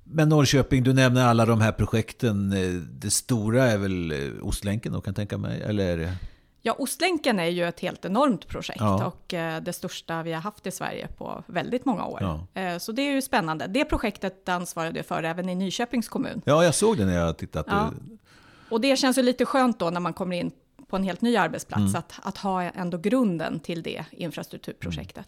Men 0.04 0.30
Norrköping, 0.30 0.84
du 0.84 0.94
nämner 0.94 1.26
alla 1.26 1.46
de 1.46 1.62
här 1.62 1.72
projekten. 1.72 2.54
Eh, 2.54 2.70
Det 2.92 3.10
stora 3.10 3.64
är 3.64 3.78
väl 3.78 4.12
eh, 4.12 4.18
Ostlänken 4.48 4.94
då, 4.94 5.02
kan 5.02 5.12
jag 5.12 5.16
tänka 5.16 5.38
mig? 5.38 5.62
Eller 5.62 5.86
är 5.94 5.98
det... 5.98 6.14
Ja, 6.68 6.74
Ostlänken 6.74 7.40
är 7.40 7.46
ju 7.46 7.64
ett 7.68 7.80
helt 7.80 8.06
enormt 8.06 8.48
projekt 8.48 8.80
Ja. 8.82 9.06
och 9.06 9.34
eh, 9.34 9.62
det 9.62 9.74
största 9.74 10.24
vi 10.24 10.34
har 10.34 10.42
haft 10.42 10.68
i 10.68 10.72
Sverige 10.72 11.08
på 11.08 11.44
väldigt 11.48 11.86
många 11.86 12.06
år. 12.06 12.20
Ja. 12.22 12.62
Eh, 12.62 12.78
så 12.78 12.92
det 12.92 13.02
är 13.02 13.12
ju 13.12 13.22
spännande. 13.22 13.68
Det 13.68 13.86
projektet 13.86 14.50
ansvarade 14.50 15.00
jag 15.00 15.06
för 15.06 15.24
även 15.24 15.50
i 15.50 15.56
Nyköpings 15.56 16.10
kommun. 16.10 16.42
Ja, 16.46 16.64
jag 16.64 16.76
såg 16.76 16.98
det 16.98 17.06
när 17.06 17.16
jag 17.18 17.38
tittade. 17.38 17.72
Ja. 17.72 17.92
Och 18.70 18.82
det 18.82 18.96
känns 18.96 19.18
ju 19.18 19.22
lite 19.22 19.46
skönt 19.46 19.80
då 19.80 19.90
när 19.90 20.00
man 20.00 20.14
kommer 20.14 20.36
in 20.38 20.52
på 20.88 20.96
en 20.96 21.04
helt 21.04 21.22
ny 21.22 21.38
arbetsplats, 21.38 21.82
Mm. 21.82 21.96
att, 21.96 22.14
att 22.24 22.38
ha 22.38 22.64
ändå 22.64 22.98
grunden 22.98 23.60
till 23.60 23.84
det 23.84 24.06
infrastrukturprojektet. 24.12 25.28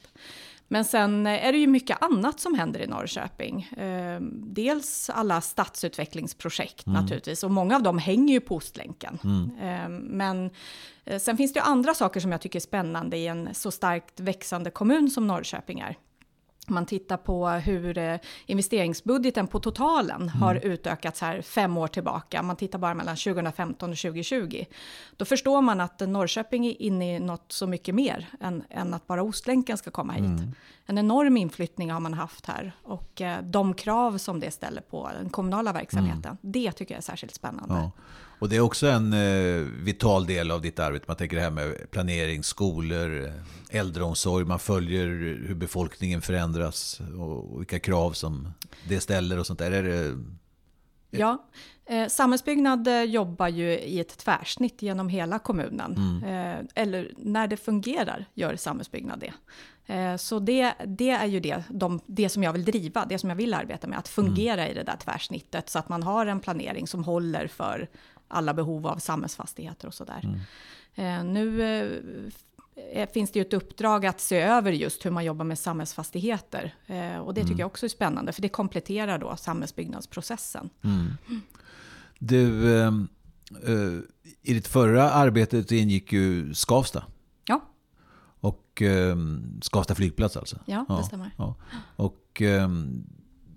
Men 0.71 0.85
sen 0.85 1.27
är 1.27 1.51
det 1.51 1.57
ju 1.57 1.67
mycket 1.67 2.03
annat 2.03 2.39
som 2.39 2.55
händer 2.55 2.79
i 2.79 2.87
Norrköping. 2.87 3.61
Eh, 3.77 4.19
dels 4.33 5.09
alla 5.09 5.41
stadsutvecklingsprojekt 5.41 6.87
Mm. 6.87 7.01
naturligtvis, 7.01 7.43
och 7.43 7.51
många 7.51 7.75
av 7.75 7.83
dem 7.83 7.97
hänger 7.97 8.33
ju 8.33 8.39
på 8.39 8.55
Ostlänken. 8.55 9.19
Eh, 9.61 9.89
men 9.89 10.49
eh, 11.05 11.19
sen 11.19 11.37
finns 11.37 11.53
det 11.53 11.59
ju 11.59 11.63
andra 11.65 11.93
saker 11.93 12.19
som 12.19 12.31
jag 12.31 12.41
tycker 12.41 12.59
är 12.59 12.61
spännande 12.61 13.17
i 13.17 13.27
en 13.27 13.49
så 13.53 13.71
starkt 13.71 14.19
växande 14.19 14.71
kommun 14.71 15.09
som 15.09 15.27
Norrköping 15.27 15.79
är. 15.79 15.95
Man 16.69 16.85
tittar 16.85 17.17
på 17.17 17.49
hur 17.49 17.97
eh, 17.97 18.17
investeringsbudgeten 18.45 19.47
på 19.47 19.59
totalen 19.59 20.29
har 20.29 20.55
utökats 20.55 21.21
här 21.21 21.41
fem 21.41 21.77
år 21.77 21.87
tillbaka, 21.87 22.43
man 22.43 22.55
tittar 22.55 22.79
bara 22.79 22.93
mellan 22.93 23.15
2015 23.15 23.91
och 23.91 23.97
2020, 23.97 24.65
då 25.17 25.25
förstår 25.25 25.61
man 25.61 25.81
att 25.81 25.99
Norrköping 25.99 26.65
är 26.65 26.81
inne 26.81 27.15
i 27.15 27.19
något 27.19 27.51
så 27.51 27.67
mycket 27.67 27.95
mer 27.95 28.29
än, 28.39 28.63
än 28.69 28.93
att 28.93 29.07
bara 29.07 29.23
Ostlänken 29.23 29.77
ska 29.77 29.91
komma 29.91 30.13
hit. 30.13 30.55
En 30.85 30.97
enorm 30.97 31.37
inflyttning 31.37 31.91
har 31.91 31.99
man 31.99 32.13
haft 32.13 32.45
här 32.45 32.71
och 32.83 33.21
eh, 33.21 33.41
de 33.43 33.73
krav 33.73 34.17
som 34.17 34.39
det 34.39 34.51
ställer 34.51 34.81
på 34.81 35.09
den 35.19 35.29
kommunala 35.29 35.73
verksamheten, 35.73 36.37
det 36.41 36.71
tycker 36.71 36.93
jag 36.93 36.97
är 36.97 37.03
särskilt 37.03 37.35
spännande. 37.35 37.73
Ja. 37.75 37.91
Och 38.39 38.49
det 38.49 38.55
är 38.55 38.59
också 38.59 38.87
en 38.87 39.13
eh, 39.13 39.61
vital 39.83 40.25
del 40.25 40.51
av 40.51 40.61
ditt 40.61 40.79
arbete. 40.79 41.05
Man 41.07 41.17
tänker 41.17 41.35
det 41.35 41.41
här 41.41 41.51
med 41.51 41.91
planering, 41.91 42.43
skolor, 42.43 43.25
eh, 43.25 43.77
äldreomsorg. 43.79 44.45
Man 44.45 44.59
följer 44.59 45.05
hur 45.47 45.55
befolkningen 45.55 46.21
förändras 46.21 47.01
och, 47.19 47.59
vilka 47.59 47.79
krav 47.79 48.11
som 48.11 48.53
det 48.87 48.99
ställer 48.99 49.39
och 49.39 49.47
sånt 49.47 49.59
där. 49.59 49.71
Är 49.71 49.83
det... 49.83 50.17
Ja, 51.11 51.45
eh, 51.85 52.07
samhällsbyggnad 52.07 52.87
eh, 52.87 53.03
jobbar 53.03 53.47
ju 53.47 53.79
i 53.79 53.99
ett 53.99 54.17
tvärsnitt 54.17 54.81
genom 54.81 55.09
hela 55.09 55.39
kommunen. 55.39 56.23
Eh, 56.25 56.83
eller 56.83 57.11
när 57.17 57.47
det 57.47 57.57
fungerar 57.57 58.25
gör 58.33 58.55
samhällsbyggnad 58.55 59.19
det. 59.19 59.33
Eh, 59.93 60.15
så 60.15 60.39
det, 60.39 60.73
det 60.85 61.09
är 61.09 61.25
ju 61.25 61.39
det, 61.39 61.63
de, 61.69 61.99
det 62.05 62.29
som 62.29 62.43
jag 62.43 62.53
vill 62.53 62.65
driva, 62.65 63.05
det 63.05 63.19
som 63.19 63.29
jag 63.29 63.37
vill 63.37 63.53
arbeta 63.53 63.87
med, 63.87 63.99
att 63.99 64.07
fungera 64.07 64.69
i 64.69 64.73
det 64.73 64.83
där 64.83 64.97
tvärsnittet 64.97 65.69
så 65.69 65.79
att 65.79 65.89
man 65.89 66.03
har 66.03 66.25
en 66.25 66.39
planering 66.39 66.87
som 66.87 67.03
håller 67.03 67.47
för 67.47 67.89
alla 68.29 68.53
behov 68.53 68.87
av 68.87 68.97
samhällsfastigheter 68.97 69.87
och 69.87 69.93
sådär. 69.93 70.39
Eh, 70.95 71.23
nu 71.23 71.61
eh, 72.93 73.09
finns 73.13 73.31
det 73.31 73.39
ju 73.39 73.45
ett 73.45 73.53
uppdrag 73.53 74.05
att 74.05 74.19
se 74.21 74.41
över 74.41 74.71
just 74.71 75.05
hur 75.05 75.11
man 75.11 75.25
jobbar 75.25 75.45
med 75.45 75.59
samhällsfastigheter. 75.59 76.75
Eh, 76.87 77.17
och 77.17 77.33
det 77.33 77.41
tycker 77.43 77.59
jag 77.59 77.67
också 77.67 77.85
är 77.85 77.89
spännande, 77.89 78.31
för 78.31 78.41
det 78.41 78.49
kompletterar 78.49 79.17
då 79.19 79.35
samhällsbyggnadsprocessen. 79.35 80.69
Du, 82.19 82.75
eh, 82.79 82.87
eh, 83.67 83.99
I 84.41 84.53
ditt 84.53 84.67
förra 84.67 85.11
arbete 85.11 85.75
ingick 85.75 86.13
ju 86.13 86.53
Skavsta. 86.53 87.03
Ja, 87.45 87.61
Och 88.39 88.81
Skavsta 89.61 89.95
flygplats 89.95 90.37
alltså. 90.37 90.59
Ja, 90.65 90.85
det 90.99 91.03
stämmer. 91.03 91.31
Ja. 91.37 91.55
Och 91.95 92.41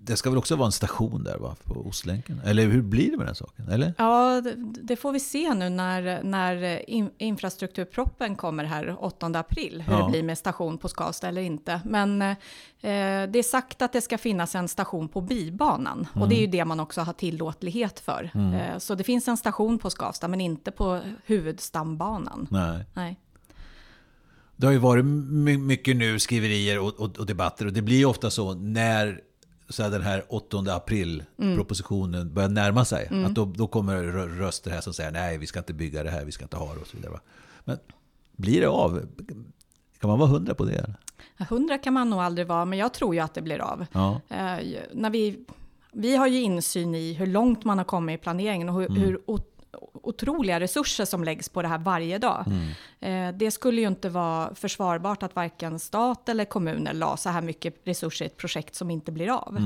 det 0.05 0.15
ska 0.17 0.29
väl 0.29 0.37
också 0.37 0.55
vara 0.55 0.65
en 0.65 0.71
station 0.71 1.23
där 1.23 1.37
va? 1.37 1.55
På 1.63 1.73
Ostlänken? 1.87 2.41
Eller 2.45 2.65
hur 2.67 2.81
blir 2.81 3.11
det 3.11 3.17
med 3.17 3.25
den 3.25 3.35
saken? 3.35 3.69
Eller? 3.69 3.93
ja 3.97 4.41
det, 4.41 4.53
det 4.81 4.95
får 4.95 5.11
vi 5.11 5.19
se 5.19 5.53
nu 5.53 5.69
när, 5.69 6.23
när 6.23 6.89
in, 6.89 7.09
infrastrukturproppen 7.17 8.35
kommer 8.35 8.63
här 8.63 8.95
8 9.03 9.25
april, 9.27 9.83
hur 9.87 9.93
Ja. 9.93 10.05
det 10.05 10.11
blir 10.11 10.23
med 10.23 10.37
station 10.37 10.77
på 10.77 10.89
Skavsta 10.89 11.27
eller 11.27 11.41
inte. 11.41 11.81
Men 11.85 12.21
eh, 12.21 12.35
det 12.81 13.39
är 13.39 13.43
sagt 13.43 13.81
att 13.81 13.93
det 13.93 14.01
ska 14.01 14.17
finnas 14.17 14.55
en 14.55 14.67
station 14.67 15.07
på 15.09 15.21
bibanan 15.21 16.07
och 16.13 16.29
det 16.29 16.35
är 16.35 16.41
ju 16.41 16.47
det 16.47 16.65
man 16.65 16.79
också 16.79 17.01
har 17.01 17.13
tillåtlighet 17.13 17.99
för. 17.99 18.31
Eh, 18.35 18.77
så 18.77 18.95
det 18.95 19.03
finns 19.03 19.27
en 19.27 19.37
station 19.37 19.79
på 19.79 19.89
Skavsta 19.89 20.27
men 20.27 20.41
inte 20.41 20.71
på 20.71 20.99
huvudstambanan. 21.25 22.47
Nej. 22.51 22.85
Nej. 22.93 23.19
Det 24.55 24.65
har 24.67 24.73
ju 24.73 24.79
varit 24.79 25.05
my- 25.05 25.57
mycket 25.57 25.95
nu 25.95 26.19
skriverier 26.19 26.79
och, 26.79 26.99
och, 26.99 27.17
och 27.19 27.25
debatter 27.25 27.65
och 27.65 27.73
det 27.73 27.81
blir 27.81 27.97
ju 27.97 28.05
ofta 28.05 28.29
så 28.29 28.53
när 28.53 29.21
så 29.69 29.83
här, 29.83 29.89
den 29.89 30.01
här 30.01 30.23
8 30.29 30.57
april-propositionen 30.75 32.33
börjar 32.33 32.49
närma 32.49 32.85
sig. 32.85 33.09
Att 33.25 33.35
då, 33.35 33.45
då 33.45 33.67
kommer 33.67 34.03
rö- 34.03 34.37
röster 34.37 34.71
här 34.71 34.81
som 34.81 34.93
säger 34.93 35.11
nej, 35.11 35.37
vi 35.37 35.47
ska 35.47 35.59
inte 35.59 35.73
bygga 35.73 36.03
det 36.03 36.09
här, 36.09 36.25
vi 36.25 36.31
ska 36.31 36.43
inte 36.45 36.57
ha 36.57 36.73
det 36.73 36.79
och 36.81 36.87
så 36.87 36.97
vidare. 36.97 37.11
va. 37.11 37.19
Men 37.63 37.77
blir 38.35 38.61
det 38.61 38.67
av? 38.69 39.01
Kan 39.99 40.09
man 40.09 40.19
vara 40.19 40.29
hundra 40.29 40.53
på 40.55 40.65
det? 40.65 40.73
Eller? 40.75 40.95
Hundra 41.49 41.77
kan 41.77 41.93
man 41.93 42.09
nog 42.09 42.19
aldrig 42.19 42.47
vara, 42.47 42.65
men 42.65 42.79
jag 42.79 42.93
tror 42.93 43.15
ju 43.15 43.21
att 43.21 43.33
det 43.33 43.41
blir 43.41 43.59
av. 43.59 43.85
Ja. 43.91 44.21
Eh, 44.29 44.59
när 44.93 45.09
vi, 45.09 45.45
vi 45.91 46.15
har 46.15 46.27
ju 46.27 46.41
insyn 46.41 46.95
i 46.95 47.13
hur 47.13 47.27
långt 47.27 47.63
man 47.63 47.77
har 47.77 47.85
kommit 47.85 48.19
i 48.19 48.23
planeringen 48.23 48.69
och 48.69 48.75
hur, 48.81 48.89
hur 48.89 49.21
ot- 49.25 49.52
otroliga 49.93 50.59
resurser 50.59 51.05
som 51.05 51.23
läggs 51.23 51.49
på 51.49 51.61
det 51.61 51.67
här 51.67 51.77
varje 51.77 52.17
dag. 52.17 52.45
Eh, 52.99 53.29
det 53.29 53.51
skulle 53.51 53.81
ju 53.81 53.87
inte 53.87 54.09
vara 54.09 54.55
försvarbart 54.55 55.23
att 55.23 55.35
varken 55.35 55.79
stat 55.79 56.29
eller 56.29 56.45
kommuner 56.45 56.93
la 56.93 57.17
så 57.17 57.29
här 57.29 57.41
mycket 57.41 57.75
resurser 57.83 58.25
i 58.25 58.27
ett 58.27 58.37
projekt 58.37 58.75
som 58.75 58.91
inte 58.91 59.11
blir 59.11 59.29
av. 59.29 59.57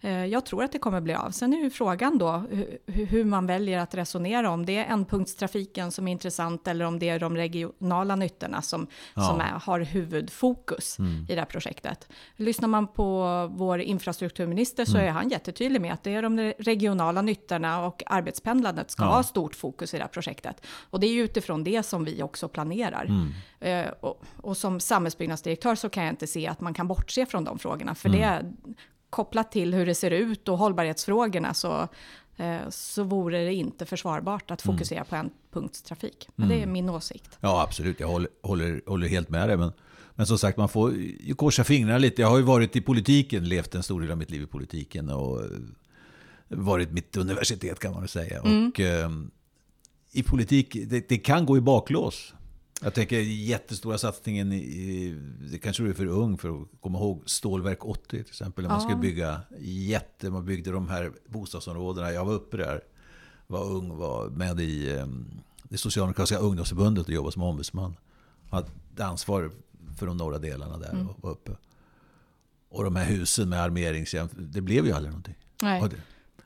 Eh, 0.00 0.24
jag 0.26 0.46
tror 0.46 0.64
att 0.64 0.72
det 0.72 0.78
kommer 0.78 1.00
bli 1.00 1.14
av. 1.14 1.30
Sen 1.30 1.52
är 1.54 1.58
ju 1.58 1.70
frågan 1.70 2.18
då 2.18 2.26
hu- 2.26 2.78
hu- 2.86 3.04
hur 3.06 3.24
man 3.24 3.46
väljer 3.46 3.78
att 3.78 3.94
resonera 3.94 4.50
om 4.50 4.66
det 4.66 4.76
är 4.76 4.84
ändpunktstrafiken 4.92 5.92
som 5.92 6.08
är 6.08 6.12
intressant 6.12 6.68
eller 6.68 6.84
om 6.84 6.98
det 6.98 7.08
är 7.08 7.18
de 7.20 7.36
regionala 7.36 8.16
nyttorna 8.16 8.62
som, 8.62 8.86
som 9.14 9.40
är, 9.40 9.50
har 9.64 9.80
huvudfokus 9.80 10.96
i 11.28 11.34
det 11.34 11.38
här 11.40 11.44
projektet. 11.44 12.08
Lyssnar 12.36 12.68
man 12.68 12.86
på 12.86 13.46
vår 13.54 13.80
infrastrukturminister 13.80 14.84
så 14.84 14.98
är 14.98 15.10
han 15.10 15.28
jättetydlig 15.28 15.80
med 15.80 15.92
att 15.92 16.02
det 16.02 16.14
är 16.14 16.22
de 16.22 16.52
regionala 16.58 17.22
nyttorna 17.22 17.86
och 17.86 18.02
arbetspendlandet 18.06 18.90
ska 18.90 19.02
Ja. 19.04 19.08
ha 19.10 19.22
stort 19.22 19.54
fokus 19.54 19.94
i 19.94 19.96
det 19.96 20.02
här 20.02 20.08
projektet. 20.10 20.66
Och 20.90 21.00
det 21.00 21.06
är 21.06 21.12
ju 21.12 21.22
utifrån 21.22 21.64
det 21.64 21.82
som 21.82 22.04
vi 22.04 22.22
också 22.22 22.48
planerar. 22.48 23.10
Eh, 23.60 23.86
och, 24.00 24.22
och 24.42 24.56
som 24.56 24.80
samhällsbyggnadsdirektör 24.80 25.74
så 25.74 25.88
kan 25.88 26.04
jag 26.04 26.12
inte 26.12 26.26
se 26.26 26.46
att 26.48 26.60
man 26.60 26.74
kan 26.74 26.88
bortse 26.88 27.26
från 27.26 27.44
de 27.44 27.58
frågorna, 27.58 27.94
för 27.94 28.08
det 28.08 28.22
är 28.22 28.52
kopplat 29.16 29.52
till 29.52 29.74
hur 29.74 29.86
det 29.86 29.94
ser 29.94 30.10
ut 30.10 30.48
och 30.48 30.58
hållbarhetsfrågorna 30.58 31.54
så, 31.54 31.88
eh, 32.36 32.68
så 32.68 33.02
vore 33.02 33.44
det 33.44 33.54
inte 33.54 33.86
försvarbart 33.86 34.50
att 34.50 34.62
fokusera 34.62 35.04
på 35.04 35.16
en 35.16 35.30
punktstrafik. 35.52 36.28
Men 36.34 36.48
det 36.48 36.62
är 36.62 36.66
min 36.66 36.88
åsikt. 36.88 37.38
Ja, 37.40 37.62
absolut. 37.62 38.00
Jag 38.00 38.08
håller, 38.08 38.30
håller, 38.42 38.80
håller 38.86 39.08
helt 39.08 39.28
med 39.28 39.48
dig. 39.48 39.56
Men, 39.56 39.72
men 40.14 40.26
som 40.26 40.38
sagt, 40.38 40.58
man 40.58 40.68
får 40.68 40.94
korsa 41.34 41.64
fingrarna 41.64 41.98
lite. 41.98 42.22
Jag 42.22 42.28
har 42.28 42.36
ju 42.36 42.42
varit 42.42 42.76
i 42.76 42.80
politiken, 42.80 43.48
levt 43.48 43.74
en 43.74 43.82
stor 43.82 44.00
del 44.00 44.10
av 44.10 44.18
mitt 44.18 44.30
liv 44.30 44.42
i 44.42 44.46
politiken 44.46 45.10
och 45.10 45.42
eh, 45.42 45.50
varit 46.48 46.92
mitt 46.92 47.16
universitet 47.16 47.78
kan 47.78 47.92
man 47.92 48.00
väl 48.00 48.08
säga. 48.08 48.40
Och 48.40 48.80
eh, 48.80 49.10
i 50.12 50.22
politik, 50.22 50.76
det, 50.86 51.08
det 51.08 51.18
kan 51.18 51.46
gå 51.46 51.56
i 51.56 51.60
baklås. 51.60 52.34
Jag 52.82 52.94
tänker 52.94 53.20
jättestora 53.20 53.98
satsningen 53.98 54.52
i, 54.52 55.14
det 55.52 55.58
kanske 55.58 55.82
du 55.82 55.88
är 55.90 55.94
för 55.94 56.06
ung 56.06 56.38
för 56.38 56.62
att 56.62 56.68
komma 56.80 56.98
ihåg, 56.98 57.22
Stålverk 57.26 57.84
80 57.84 58.08
till 58.08 58.20
exempel. 58.20 58.62
När 58.62 58.68
man 58.68 58.78
Ja. 58.80 58.80
skulle 58.88 59.00
bygga 59.00 59.40
jätte, 59.60 60.30
man 60.30 60.44
byggde 60.44 60.70
de 60.70 60.88
här 60.88 61.12
bostadsområdena. 61.26 62.12
Jag 62.12 62.24
var 62.24 62.32
uppe 62.32 62.56
där, 62.56 62.80
var 63.46 63.64
ung, 63.64 63.96
var 63.96 64.28
med 64.28 64.60
i 64.60 64.90
eh, 64.96 65.06
det 65.62 65.78
socialdemokratiska 65.78 66.38
ungdomsförbundet 66.38 67.06
och 67.06 67.12
jobbade 67.12 67.32
som 67.32 67.42
ombudsman. 67.42 67.96
Hade 68.50 68.68
ansvar 68.98 69.50
för 69.98 70.06
de 70.06 70.16
norra 70.16 70.38
delarna 70.38 70.78
där 70.78 71.06
och 71.08 71.22
var 71.22 71.30
uppe. 71.30 71.52
Och 72.68 72.84
de 72.84 72.96
här 72.96 73.04
husen 73.04 73.48
med 73.48 73.62
armeringsjärn, 73.62 74.28
det 74.52 74.60
blev 74.60 74.86
ju 74.86 74.92
aldrig 74.92 75.10
någonting. 75.10 75.34
Nej. 75.62 75.82
Och 75.82 75.88
det, 75.88 75.96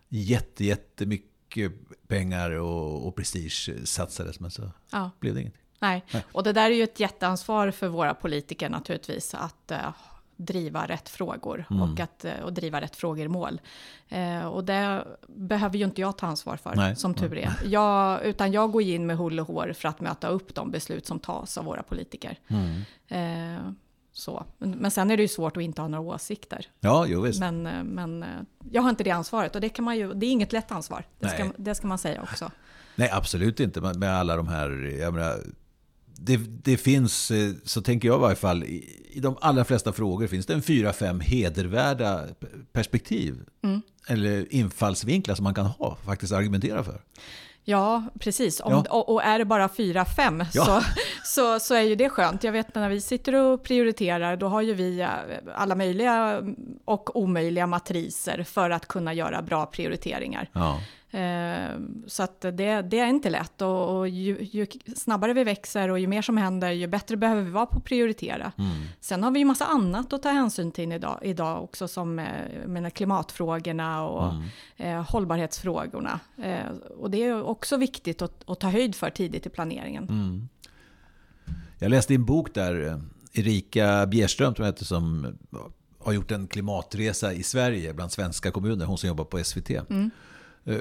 jätte, 0.09 0.65
jättemycket 0.65 1.73
pengar 2.09 2.51
och, 2.51 3.07
och 3.07 3.17
prestige 3.17 3.71
satsades 3.85 4.41
men 4.41 4.51
så 4.51 4.71
Ja. 4.91 5.11
blev 5.21 5.35
det 5.35 5.41
ingenting. 5.41 5.60
Nej. 5.81 6.05
och 6.33 6.43
det 6.43 6.53
där 6.53 6.71
är 6.71 6.75
ju 6.75 6.83
ett 6.83 7.01
jätteansvar 7.01 7.71
för 7.71 7.89
våra 7.89 8.15
politiker 8.15 8.69
naturligtvis, 8.69 9.35
att 9.35 9.71
eh, 9.71 9.79
driva 10.37 10.87
rätt 10.87 11.09
frågor 11.09 11.65
Mm. 11.71 11.83
och 11.83 12.01
att 12.01 12.25
eh, 12.25 12.41
och 12.45 12.53
driva 12.53 12.81
rätt 12.81 12.97
frågor 12.97 13.25
i 13.25 13.29
mål. 13.29 13.61
Eh, 14.09 14.47
och 14.47 14.65
det 14.65 15.05
behöver 15.29 15.79
ju 15.79 15.85
inte 15.85 16.01
jag 16.01 16.19
ta 16.19 16.27
ansvar 16.27 16.57
för, 16.57 16.75
Nej, 16.77 16.97
som 16.97 17.15
tur 17.15 17.39
är. 17.39 17.53
Jag, 17.65 18.23
utan 18.25 18.53
jag 18.53 18.73
går 18.73 18.83
in 18.83 19.07
med 19.07 19.17
hull 19.17 19.41
och 19.41 19.47
hår 19.47 19.73
för 19.73 19.89
att 19.89 20.01
möta 20.01 20.29
upp 20.29 20.55
de 20.55 20.71
beslut 20.71 21.07
som 21.07 21.19
tas 21.19 21.59
av 21.59 21.65
våra 21.65 21.83
politiker. 21.83 22.39
Mm. 22.49 22.83
Eh, 23.57 23.73
så. 24.13 24.45
Men, 24.59 24.91
sen 24.91 25.11
är 25.11 25.17
det 25.17 25.23
ju 25.23 25.29
svårt 25.29 25.57
att 25.57 25.63
inte 25.63 25.81
ha 25.81 25.89
några 25.89 26.15
åsikter. 26.15 26.67
Ja, 26.81 27.07
jo 27.09 27.21
visst. 27.21 27.41
Men, 27.41 27.67
eh, 27.67 27.83
men 27.85 28.25
jag 28.71 28.83
har 28.83 28.91
inte 28.91 29.05
det 29.05 29.11
ansvaret 29.11 29.55
och 29.55 29.61
det, 29.61 29.69
kan 29.69 29.85
man 29.85 29.97
ju, 29.97 30.15
det 30.15 30.27
är 30.27 30.31
inget 30.31 30.53
lätt 30.53 30.73
ansvar. 30.73 31.05
Det 31.19 31.29
ska, 31.29 31.45
Nej. 31.45 31.53
det 31.57 31.75
ska 31.75 31.87
man 31.87 31.99
säga 31.99 32.23
också. 32.23 32.51
Nej, 32.97 33.11
absolut 33.13 33.61
inte. 33.61 33.81
Med 33.81 34.17
alla 34.17 34.37
de 34.37 34.49
här, 34.49 34.97
jag 35.01 35.15
menar, 35.15 35.37
det, 36.23 36.37
det 36.37 36.77
finns, 36.77 37.31
eh, 37.31 37.53
så 37.65 37.83
tänker 37.83 38.09
jag 38.09 38.19
i 38.19 38.21
varje 38.21 38.37
fall, 38.37 38.65
i, 38.65 38.97
i 39.13 39.21
de 39.21 39.37
allra 39.41 39.65
flesta 39.65 39.93
frågor 39.93 40.27
finns 40.27 40.47
det 40.47 40.55
en 40.55 40.63
fyra, 40.63 40.93
fem 40.93 41.21
hedervärda 41.21 42.25
perspektiv. 42.73 43.41
Mm. 43.63 43.83
Eller 44.09 44.55
infallsvinklar 44.55 45.35
som 45.35 45.45
man 45.45 45.55
kan 45.55 45.67
ha, 45.67 45.97
faktiskt 46.05 46.33
argumentera 46.33 46.85
för. 46.85 47.01
Ja, 47.65 48.05
precis. 48.21 48.61
Om, 48.61 48.73
Ja. 48.73 48.85
Och, 48.91 49.09
och 49.09 49.23
är 49.23 49.39
det 49.39 49.45
bara 49.45 49.69
fyra, 49.69 50.05
fem 50.05 50.45
Ja. 50.53 50.65
så, 50.65 50.83
så, 51.25 51.61
så 51.61 51.75
är 51.75 51.83
ju 51.83 51.95
det 51.95 52.09
skönt. 52.09 52.45
Jag 52.45 52.53
vet 52.53 52.75
när 52.75 52.89
vi 52.89 53.01
sitter 53.01 53.35
och 53.35 53.63
prioriterar, 53.63 54.37
då 54.37 54.49
har 54.49 54.63
ju 54.63 54.75
vi 54.75 55.01
eh, 55.01 55.09
alla 55.55 55.75
möjliga 55.75 56.43
och 56.85 57.17
omöjliga 57.17 57.67
matriser 57.67 58.43
för 58.43 58.71
att 58.71 58.87
kunna 58.87 59.15
göra 59.15 59.43
bra 59.43 59.67
prioriteringar. 59.67 60.51
Ja. 60.53 60.81
Eh, 61.11 61.81
Så 62.07 62.23
att 62.23 62.41
det, 62.41 62.83
det 62.83 62.99
är 62.99 63.07
inte 63.07 63.31
lätt 63.31 63.63
och, 63.63 63.99
och 63.99 64.09
ju, 64.09 64.39
ju 64.53 64.67
snabbare 64.97 65.33
vi 65.33 65.45
växer 65.45 65.89
och 65.89 65.99
ju 65.99 66.07
mer 66.07 66.23
som 66.23 66.37
händer, 66.37 66.71
ju 66.71 66.87
bättre 66.87 67.17
behöver 67.17 67.43
vi 67.43 67.51
vara 67.51 67.67
på 67.67 67.79
att 67.79 67.85
prioritera. 67.85 68.53
Mm. 68.59 68.71
Sen 69.01 69.23
har 69.23 69.31
vi 69.31 69.39
ju 69.39 69.45
massa 69.45 69.65
annat 69.67 70.13
att 70.13 70.23
ta 70.23 70.29
hänsyn 70.31 70.73
till 70.73 70.93
idag, 70.93 71.19
idag 71.23 71.65
också 71.65 71.89
som 71.89 72.19
eh, 72.19 72.27
menar, 72.67 72.91
klimatfrågorna 72.91 74.07
och 74.09 74.33
Mm. 74.33 74.49
eh, 74.99 75.11
hållbarhetsfrågorna. 75.11 76.21
Eh, 76.43 76.71
och 76.99 77.11
det 77.11 77.23
är 77.25 77.43
också 77.43 77.77
viktigt 77.77 78.23
att, 78.23 78.51
att 78.51 78.61
ta 78.61 78.69
höjd 78.69 78.95
för 78.95 79.11
tidigt 79.11 79.47
i 79.47 79.49
planeringen. 79.51 80.09
Mm. 80.09 80.49
Jag 81.79 81.91
läste 81.91 82.15
en 82.15 82.25
bok 82.25 82.55
där 82.55 82.87
eh, 82.89 82.99
Erika 83.33 84.07
Bjerström, 84.07 84.55
jag 84.59 84.67
heter, 84.67 84.85
som 84.85 85.25
eh, 85.25 85.59
har 85.99 86.13
gjort 86.13 86.31
en 86.31 86.47
klimatresa 86.47 87.33
i 87.33 87.43
Sverige 87.43 87.93
bland 87.95 88.13
svenska 88.13 88.51
kommuner. 88.51 88.87
Hon 88.87 88.99
som 88.99 89.09
jobbar 89.09 89.25
på 89.25 89.45
SVT. 89.45 89.71
Mm. 89.71 90.11
Eh, 90.65 90.77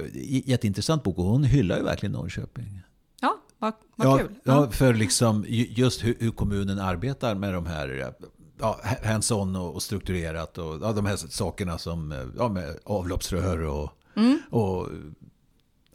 Jätteintressant 0.49 1.03
bok 1.03 1.17
och 1.17 1.23
hon 1.23 1.43
hyllar 1.43 1.77
ju 1.77 1.83
verkligen 1.83 2.13
Norrköping. 2.13 2.81
Ja, 3.21 3.37
vad, 3.59 3.73
vad 3.95 4.07
ja, 4.07 4.17
kul. 4.17 4.35
Ja, 4.43 4.69
för 4.71 4.93
liksom 4.93 5.45
ju- 5.47 5.67
just 5.69 6.03
hur, 6.03 6.15
hur 6.19 6.31
kommunen 6.31 6.79
arbetar 6.79 7.35
med 7.35 7.53
de 7.53 7.65
här 7.65 8.13
ja, 8.59 8.79
hands-on 9.03 9.55
och, 9.55 9.73
och 9.75 9.83
strukturerat 9.83 10.57
och 10.57 10.79
ja, 10.81 10.91
de 10.93 11.05
här 11.05 11.15
sakerna 11.15 11.77
som 11.77 12.11
eh, 12.11 12.17
ja, 12.37 12.47
med 12.49 12.77
avloppsrör 12.85 13.61
och, 13.63 13.89
Mm. 14.15 14.39
och 14.49 14.87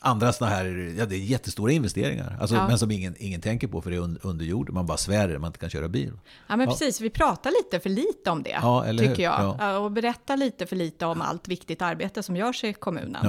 andra 0.00 0.32
sådana 0.32 0.54
här, 0.56 0.94
ja 0.98 1.06
det 1.06 1.16
är 1.16 1.18
jättestora 1.18 1.72
investeringar. 1.72 2.36
Alltså, 2.40 2.56
Ja. 2.56 2.68
Men 2.68 2.78
som 2.78 2.90
ingen, 2.90 3.14
ingen 3.18 3.40
tänker 3.40 3.68
på 3.68 3.82
för 3.82 3.90
det 3.90 3.96
är 3.96 4.00
un, 4.00 4.18
under 4.22 4.44
jord. 4.44 4.70
Man 4.70 4.86
bara 4.86 4.96
svär 4.98 5.38
man 5.38 5.48
inte 5.48 5.58
kan 5.58 5.70
köra 5.70 5.88
bil. 5.88 6.10
Ja, 6.46 6.56
men 6.56 6.60
Ja. 6.60 6.66
precis. 6.66 7.00
Vi 7.00 7.10
pratar 7.10 7.50
lite 7.50 7.80
för 7.80 7.90
lite 7.90 8.30
om 8.30 8.42
det, 8.42 8.50
Ja, 8.50 8.84
tycker 8.90 9.02
hur? 9.16 9.22
jag. 9.22 9.40
Ja. 9.40 9.56
Ja, 9.60 9.78
Och 9.78 9.92
berättar 9.92 10.36
lite 10.36 10.66
för 10.66 10.76
lite 10.76 11.06
om 11.06 11.20
allt 11.22 11.48
viktigt 11.48 11.82
arbete 11.82 12.22
som 12.22 12.36
görs 12.36 12.64
i 12.64 12.72
kommunen. 12.72 13.26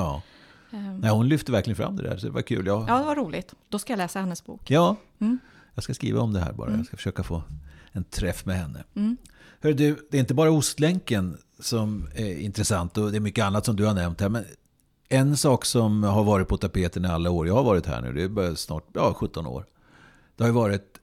Ehm, 0.75 0.97
Nej, 0.97 1.11
hon 1.11 1.27
lyfte 1.27 1.51
verkligen 1.51 1.75
fram 1.77 1.95
det 1.95 2.03
där, 2.03 2.17
så 2.17 2.25
det 2.25 2.31
var 2.31 2.41
kul. 2.41 2.67
Ja, 2.67 2.85
Ja, 2.87 2.97
det 2.99 3.05
var 3.05 3.15
roligt. 3.15 3.53
Då 3.69 3.79
ska 3.79 3.93
jag 3.93 3.97
läsa 3.97 4.19
hennes 4.19 4.45
bok. 4.45 4.61
ja. 4.71 4.95
Mm. 5.19 5.39
jag 5.73 5.83
ska 5.83 5.93
skriva 5.93 6.19
om 6.21 6.33
det 6.33 6.39
här 6.39 6.53
bara. 6.53 6.71
Jag 6.71 6.85
ska 6.85 6.97
försöka 6.97 7.23
få 7.23 7.43
en 7.91 8.03
träff 8.03 8.45
med 8.45 8.57
henne. 8.57 8.83
Mm. 8.95 9.17
Hör 9.61 9.73
du, 9.73 10.07
det 10.11 10.17
är 10.17 10.21
inte 10.21 10.33
bara 10.33 10.51
Ostlänken 10.51 11.37
som 11.59 12.07
är 12.15 12.37
intressant 12.37 12.97
och 12.97 13.11
det 13.11 13.17
är 13.17 13.21
mycket 13.21 13.45
annat 13.45 13.65
som 13.65 13.75
du 13.75 13.85
har 13.85 13.93
nämnt 13.93 14.21
här. 14.21 14.29
Men 14.29 14.45
en 15.09 15.37
sak 15.37 15.65
som 15.65 16.03
har 16.03 16.23
varit 16.23 16.47
på 16.47 16.57
tapeten 16.57 17.05
i 17.05 17.07
alla 17.07 17.29
år 17.29 17.47
jag 17.47 17.53
har 17.53 17.63
varit 17.63 17.85
här 17.85 18.01
nu, 18.01 18.27
det 18.27 18.43
är 18.43 18.55
snart 18.55 18.85
ja, 18.93 19.13
17 19.13 19.47
år. 19.47 19.65
Det 20.35 20.43
har 20.43 20.49
ju 20.49 20.53
varit 20.53 20.97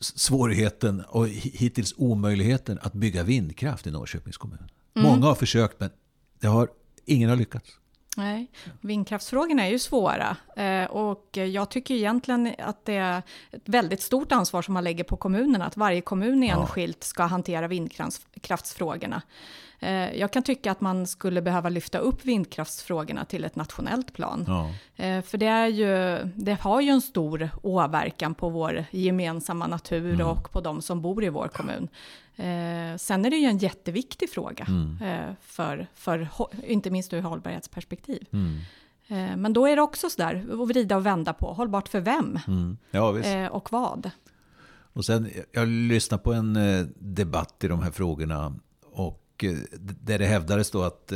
svårigheten 0.00 1.00
och 1.08 1.26
hi- 1.28 1.56
hittills 1.56 1.94
omöjligheten 1.96 2.78
att 2.82 2.92
bygga 2.92 3.22
vindkraft 3.22 3.86
i 3.86 3.90
Norrköpings 3.90 4.36
kommun. 4.36 4.58
Mm. 4.94 5.08
Många 5.08 5.26
har 5.26 5.34
försökt 5.34 5.80
men 5.80 5.90
det 6.40 6.46
har, 6.46 6.68
ingen 7.04 7.28
har 7.28 7.36
lyckats. 7.36 7.70
Nej, 8.16 8.46
vindkraftsfrågorna 8.80 9.66
är 9.66 9.70
ju 9.70 9.78
svåra 9.78 10.36
eh, 10.56 10.84
och 10.90 11.36
jag 11.36 11.68
tycker 11.70 11.94
egentligen 11.94 12.54
att 12.58 12.84
det 12.84 12.96
är 12.96 13.22
ett 13.50 13.62
väldigt 13.68 14.02
stort 14.02 14.32
ansvar 14.32 14.62
som 14.62 14.74
man 14.74 14.84
lägger 14.84 15.04
på 15.04 15.16
kommunerna, 15.16 15.64
att 15.66 15.76
varje 15.76 16.00
kommun 16.00 16.42
enskilt 16.42 17.04
ska 17.04 17.22
hantera 17.22 17.68
vindkraftsfrågorna. 17.68 19.22
Eh, 19.80 20.14
Jag 20.16 20.32
kan 20.32 20.42
tycka 20.42 20.70
att 20.72 20.80
man 20.80 21.06
skulle 21.06 21.42
behöva 21.42 21.68
lyfta 21.68 21.98
upp 21.98 22.24
vindkraftsfrågorna 22.24 23.24
till 23.24 23.44
ett 23.44 23.56
nationellt 23.56 24.12
plan. 24.12 24.44
Ja. 24.48 24.70
Eh, 25.04 25.22
För 25.22 25.38
det, 25.38 25.46
är 25.46 25.66
ju, 25.66 26.18
det 26.36 26.60
har 26.60 26.80
ju 26.80 26.90
en 26.90 27.00
stor 27.00 27.50
åverkan 27.62 28.34
på 28.34 28.48
vår 28.48 28.84
gemensamma 28.90 29.66
natur 29.66 30.14
Mm. 30.14 30.26
och 30.26 30.52
på 30.52 30.60
de 30.60 30.82
som 30.82 31.02
bor 31.02 31.24
i 31.24 31.28
vår 31.28 31.48
kommun. 31.48 31.88
Eh, 32.36 32.96
sen 32.96 33.24
är 33.24 33.30
det 33.30 33.36
ju 33.36 33.46
en 33.46 33.58
jätteviktig 33.58 34.30
fråga, 34.30 34.66
Mm. 34.68 34.98
eh, 35.02 35.34
för, 35.40 35.86
för, 35.94 36.28
inte 36.66 36.90
minst 36.90 37.12
ur 37.12 37.20
hållbarhetsperspektiv. 37.20 38.26
Mm. 38.32 38.58
Eh, 39.08 39.36
men 39.36 39.52
då 39.52 39.66
är 39.66 39.76
det 39.76 39.82
också 39.82 40.10
sådär, 40.10 40.46
att 40.62 40.68
vrida 40.68 40.96
och 40.96 41.06
vända 41.06 41.32
på, 41.32 41.52
hållbart 41.52 41.88
för 41.88 42.00
vem 42.00 42.38
Mm. 42.48 42.76
Ja, 42.90 43.18
eh, 43.18 43.46
och 43.46 43.72
vad. 43.72 44.10
Och 44.94 45.04
sen, 45.04 45.30
jag 45.52 45.68
lyssnade 45.68 46.22
på 46.22 46.32
en 46.32 46.56
eh, 46.56 46.86
debatt 46.98 47.64
i 47.64 47.68
de 47.68 47.82
här 47.82 47.90
frågorna 47.90 48.54
och 48.92 49.44
eh, 49.44 49.52
där 49.78 50.18
det 50.18 50.26
hävdades 50.26 50.70
då 50.70 50.82
att 50.82 51.12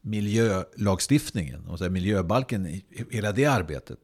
miljölagstiftningen, 0.00 1.66
och 1.66 1.78
så 1.78 1.90
miljöbalken, 1.90 2.80
hela 3.10 3.32
det 3.32 3.44
arbetet, 3.46 3.98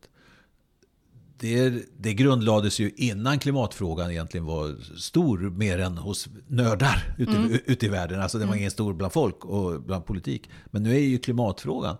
det, 1.39 1.85
det 1.99 2.15
grundlades 2.15 2.79
ju 2.79 2.91
innan 2.97 3.39
klimatfrågan 3.39 4.11
egentligen 4.11 4.47
var 4.47 4.77
stor 4.99 5.39
mer 5.39 5.79
än 5.79 5.99
hos 5.99 6.29
nördar 6.47 7.15
ute, 7.19 7.37
Mm. 7.37 7.59
ute 7.67 7.87
i 7.87 7.89
världen. 7.89 8.21
Alltså 8.21 8.39
den 8.39 8.49
var 8.49 8.55
ingen 8.55 8.71
stor 8.71 8.95
bland 8.95 9.13
folk 9.13 9.45
och 9.45 9.83
bland 9.83 10.05
politik. 10.07 10.51
Men 10.67 10.83
nu 10.83 10.95
är 10.95 11.01
ju 11.01 11.19
klimatfrågan 11.19 11.97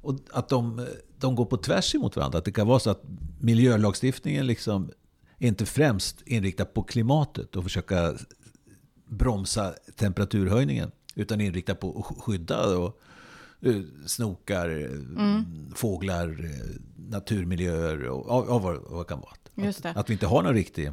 och 0.00 0.14
att 0.32 0.48
de, 0.48 0.86
de 1.18 1.34
går 1.34 1.44
på 1.44 1.56
tvärs 1.56 1.94
emot 1.94 2.16
varandra. 2.16 2.38
Att 2.38 2.44
det 2.44 2.52
kan 2.52 2.66
vara 2.66 2.78
så 2.78 2.90
att 2.90 3.02
miljölagstiftningen 3.40 4.46
liksom 4.46 4.90
inte 5.38 5.66
främst 5.66 6.22
inriktad 6.26 6.64
på 6.64 6.82
klimatet 6.82 7.56
och 7.56 7.62
försöka 7.64 8.14
bromsa 9.10 9.74
temperaturhöjningen. 9.96 10.90
Utan 11.14 11.40
inriktad 11.40 11.74
på 11.74 11.98
att 11.98 12.22
skydda 12.22 12.78
och, 12.78 13.00
snokar, 14.06 14.68
eh, 14.68 15.42
fåglar, 15.74 16.28
eh, 16.44 16.80
naturmiljöer 16.96 18.08
och 18.08 18.46
ja, 18.48 18.58
vad, 18.58 18.76
vad 18.90 19.00
det 19.00 19.08
kan 19.08 19.20
vara. 19.20 19.68
Att, 19.68 19.96
att 19.96 20.10
vi 20.10 20.12
inte 20.12 20.26
har 20.26 20.42
någon 20.42 20.54
riktig 20.54 20.92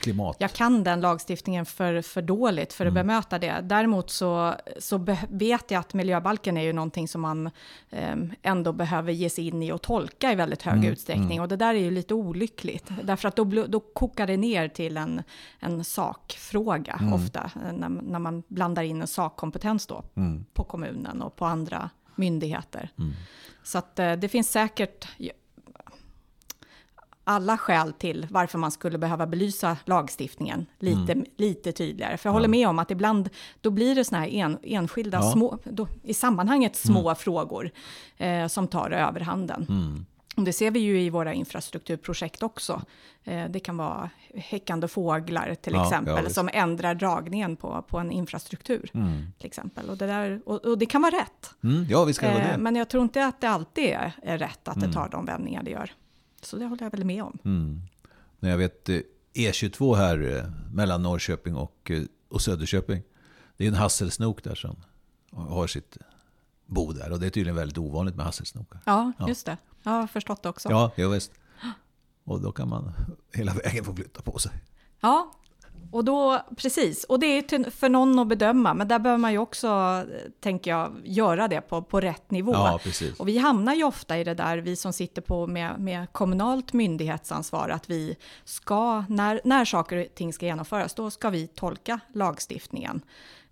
klimat. 0.00 0.36
Jag 0.38 0.52
kan 0.52 0.84
den 0.84 1.00
lagstiftningen 1.00 1.66
för, 1.66 2.02
för 2.02 2.22
dåligt 2.22 2.72
för 2.72 2.86
att 2.86 2.92
Mm. 2.92 3.06
bemöta 3.06 3.38
det. 3.38 3.60
Däremot 3.62 4.10
så, 4.10 4.54
så 4.78 5.06
vet 5.28 5.70
jag 5.70 5.80
att 5.80 5.94
miljöbalken 5.94 6.56
är 6.56 6.62
ju 6.62 6.72
någonting 6.72 7.08
som 7.08 7.20
man 7.20 7.50
eh, 7.90 8.16
ändå 8.42 8.72
behöver 8.72 9.12
ge 9.12 9.30
sig 9.30 9.46
in 9.48 9.62
i 9.62 9.72
och 9.72 9.82
tolka 9.82 10.32
i 10.32 10.34
väldigt 10.34 10.62
hög 10.62 10.74
Mm, 10.78 10.92
utsträckning. 10.92 11.40
Och 11.40 11.48
det 11.48 11.56
där 11.56 11.74
är 11.74 11.78
ju 11.78 11.90
lite 11.90 12.14
olyckligt. 12.14 12.88
Därför 13.02 13.28
att 13.28 13.36
då, 13.36 13.44
då 13.44 13.80
kokar 13.80 14.26
det 14.26 14.36
ner 14.36 14.68
till 14.68 14.96
en, 14.96 15.22
en 15.60 15.84
sakfråga 15.84 16.96
Mm. 17.00 17.12
ofta. 17.12 17.50
eh, 17.66 17.72
När, 17.72 17.88
när 17.88 18.18
man 18.18 18.42
blandar 18.48 18.82
in 18.82 19.00
en 19.00 19.06
sakkompetens 19.06 19.86
då 19.86 20.04
Mm. 20.16 20.44
på 20.54 20.64
kommunen 20.64 21.22
och 21.22 21.36
på 21.36 21.44
andra 21.46 21.90
myndigheter. 22.14 22.88
Mm. 22.98 23.12
Så 23.62 23.78
att 23.78 23.98
eh, 23.98 24.12
det 24.12 24.28
finns 24.28 24.50
säkert 24.52 25.08
alla 27.24 27.58
skäl 27.58 27.92
till 27.92 28.26
varför 28.30 28.58
man 28.58 28.70
skulle 28.70 28.98
behöva 28.98 29.26
belysa 29.26 29.76
lagstiftningen 29.84 30.66
lite, 30.78 31.24
lite 31.36 31.72
tydligare. 31.72 32.16
För 32.16 32.28
jag 32.28 32.32
håller 32.32 32.46
Mm. 32.48 32.60
Ja. 32.60 32.66
med 32.66 32.70
om 32.70 32.78
att 32.78 32.90
ibland 32.90 33.30
då 33.60 33.70
blir 33.70 33.94
det 33.94 34.04
såna 34.04 34.20
här 34.20 34.28
en, 34.28 34.58
enskilda 34.62 35.18
Ja. 35.18 35.32
små, 35.32 35.58
då, 35.64 35.88
i 36.02 36.14
sammanhanget 36.14 36.76
små 36.76 37.14
frågor 37.14 37.70
eh, 38.16 38.46
som 38.46 38.68
tar 38.68 38.90
överhanden. 38.90 39.66
Mm. 39.68 40.06
Och 40.36 40.42
det 40.44 40.52
ser 40.52 40.70
vi 40.70 40.80
ju 40.80 41.00
i 41.00 41.10
våra 41.10 41.32
infrastrukturprojekt 41.34 42.42
också. 42.42 42.82
Eh, 43.24 43.44
det 43.50 43.60
kan 43.60 43.76
vara 43.76 44.10
häckande 44.34 44.88
fåglar 44.88 45.54
till 45.54 45.72
Ja, 45.72 45.84
exempel, 45.86 46.30
som 46.34 46.48
ändrar 46.52 46.94
dragningen 46.94 47.56
på, 47.56 47.84
på 47.88 47.98
en 47.98 48.10
infrastruktur. 48.10 48.90
Mm. 48.94 49.26
Till 49.38 49.46
exempel. 49.46 49.90
Och, 49.90 49.96
det 49.96 50.06
där, 50.06 50.40
och, 50.46 50.64
och 50.64 50.78
det 50.78 50.86
kan 50.86 51.02
vara 51.02 51.14
rätt. 51.16 51.54
Mm. 51.64 51.86
Ja, 51.90 52.04
vi 52.04 52.12
ska 52.12 52.26
Eh, 52.26 52.34
det. 52.36 52.58
men 52.58 52.76
jag 52.76 52.88
tror 52.88 53.02
inte 53.02 53.26
att 53.26 53.40
det 53.40 53.48
alltid 53.48 53.84
är, 53.84 54.12
är 54.22 54.38
rätt 54.38 54.68
att 54.68 54.76
Mm. 54.76 54.88
det 54.88 54.94
tar 54.94 55.08
de 55.08 55.24
vändningar 55.24 55.62
det 55.62 55.70
gör. 55.70 55.90
Så 56.42 56.56
det 56.56 56.66
håller 56.66 56.82
jag 56.82 56.90
väl 56.90 57.04
med 57.04 57.22
om. 57.22 57.38
Mm. 57.44 57.82
Jag 58.40 58.58
vet 58.58 58.88
eh, 58.88 59.00
E22 59.34 59.96
här 59.96 60.36
eh, 60.36 60.74
mellan 60.74 61.02
Norrköping 61.02 61.56
och, 61.56 61.90
eh, 61.90 62.02
och 62.28 62.42
Söderköping. 62.42 63.02
Det 63.56 63.64
är 63.64 63.68
en 63.68 63.74
hasselsnok 63.74 64.44
där 64.44 64.54
som 64.54 64.76
har 65.32 65.66
sitt 65.66 65.98
bo 66.66 66.92
där. 66.92 67.12
Och 67.12 67.20
det 67.20 67.26
är 67.26 67.30
tydligen 67.30 67.56
väldigt 67.56 67.78
ovanligt 67.78 68.16
med 68.16 68.24
hasselsnokar. 68.24 68.80
Ja, 68.86 69.12
just 69.28 69.46
det. 69.46 69.56
Jag 69.82 69.92
har 69.92 70.06
förstått 70.06 70.42
det 70.42 70.48
också. 70.48 70.70
Ja, 70.70 70.92
ja 70.96 71.08
visst. 71.08 71.32
Och 72.24 72.40
då 72.40 72.52
kan 72.52 72.68
man 72.68 72.92
hela 73.32 73.54
vägen 73.54 73.84
få 73.84 73.94
flytta 73.94 74.22
på 74.22 74.38
sig. 74.38 74.52
Ja, 75.00 75.32
Och 75.92 76.04
då, 76.04 76.40
precis, 76.56 77.04
och 77.04 77.20
det 77.20 77.26
är 77.26 77.70
för 77.70 77.88
någon 77.88 78.18
att 78.18 78.28
bedöma, 78.28 78.74
men 78.74 78.88
där 78.88 78.98
behöver 78.98 79.18
man 79.18 79.32
ju 79.32 79.38
också, 79.38 80.02
tänker 80.40 80.70
jag, 80.70 80.92
göra 81.04 81.48
det 81.48 81.60
på, 81.60 81.82
på 81.82 82.00
rätt 82.00 82.30
nivå. 82.30 82.52
Ja, 82.52 82.80
precis. 82.82 83.20
Och 83.20 83.28
vi 83.28 83.38
hamnar 83.38 83.74
ju 83.74 83.84
ofta 83.84 84.18
i 84.18 84.24
det 84.24 84.34
där, 84.34 84.58
vi 84.58 84.76
som 84.76 84.92
sitter 84.92 85.22
på 85.22 85.46
med, 85.46 85.80
med 85.80 86.12
kommunalt 86.12 86.72
myndighetsansvar, 86.72 87.68
att 87.68 87.90
vi 87.90 88.16
ska, 88.44 89.04
när, 89.08 89.40
när 89.44 89.64
saker 89.64 89.96
och 89.96 90.14
ting 90.14 90.32
ska 90.32 90.46
genomföras, 90.46 90.94
då 90.94 91.10
ska 91.10 91.30
vi 91.30 91.46
tolka 91.46 92.00
lagstiftningen. 92.12 93.00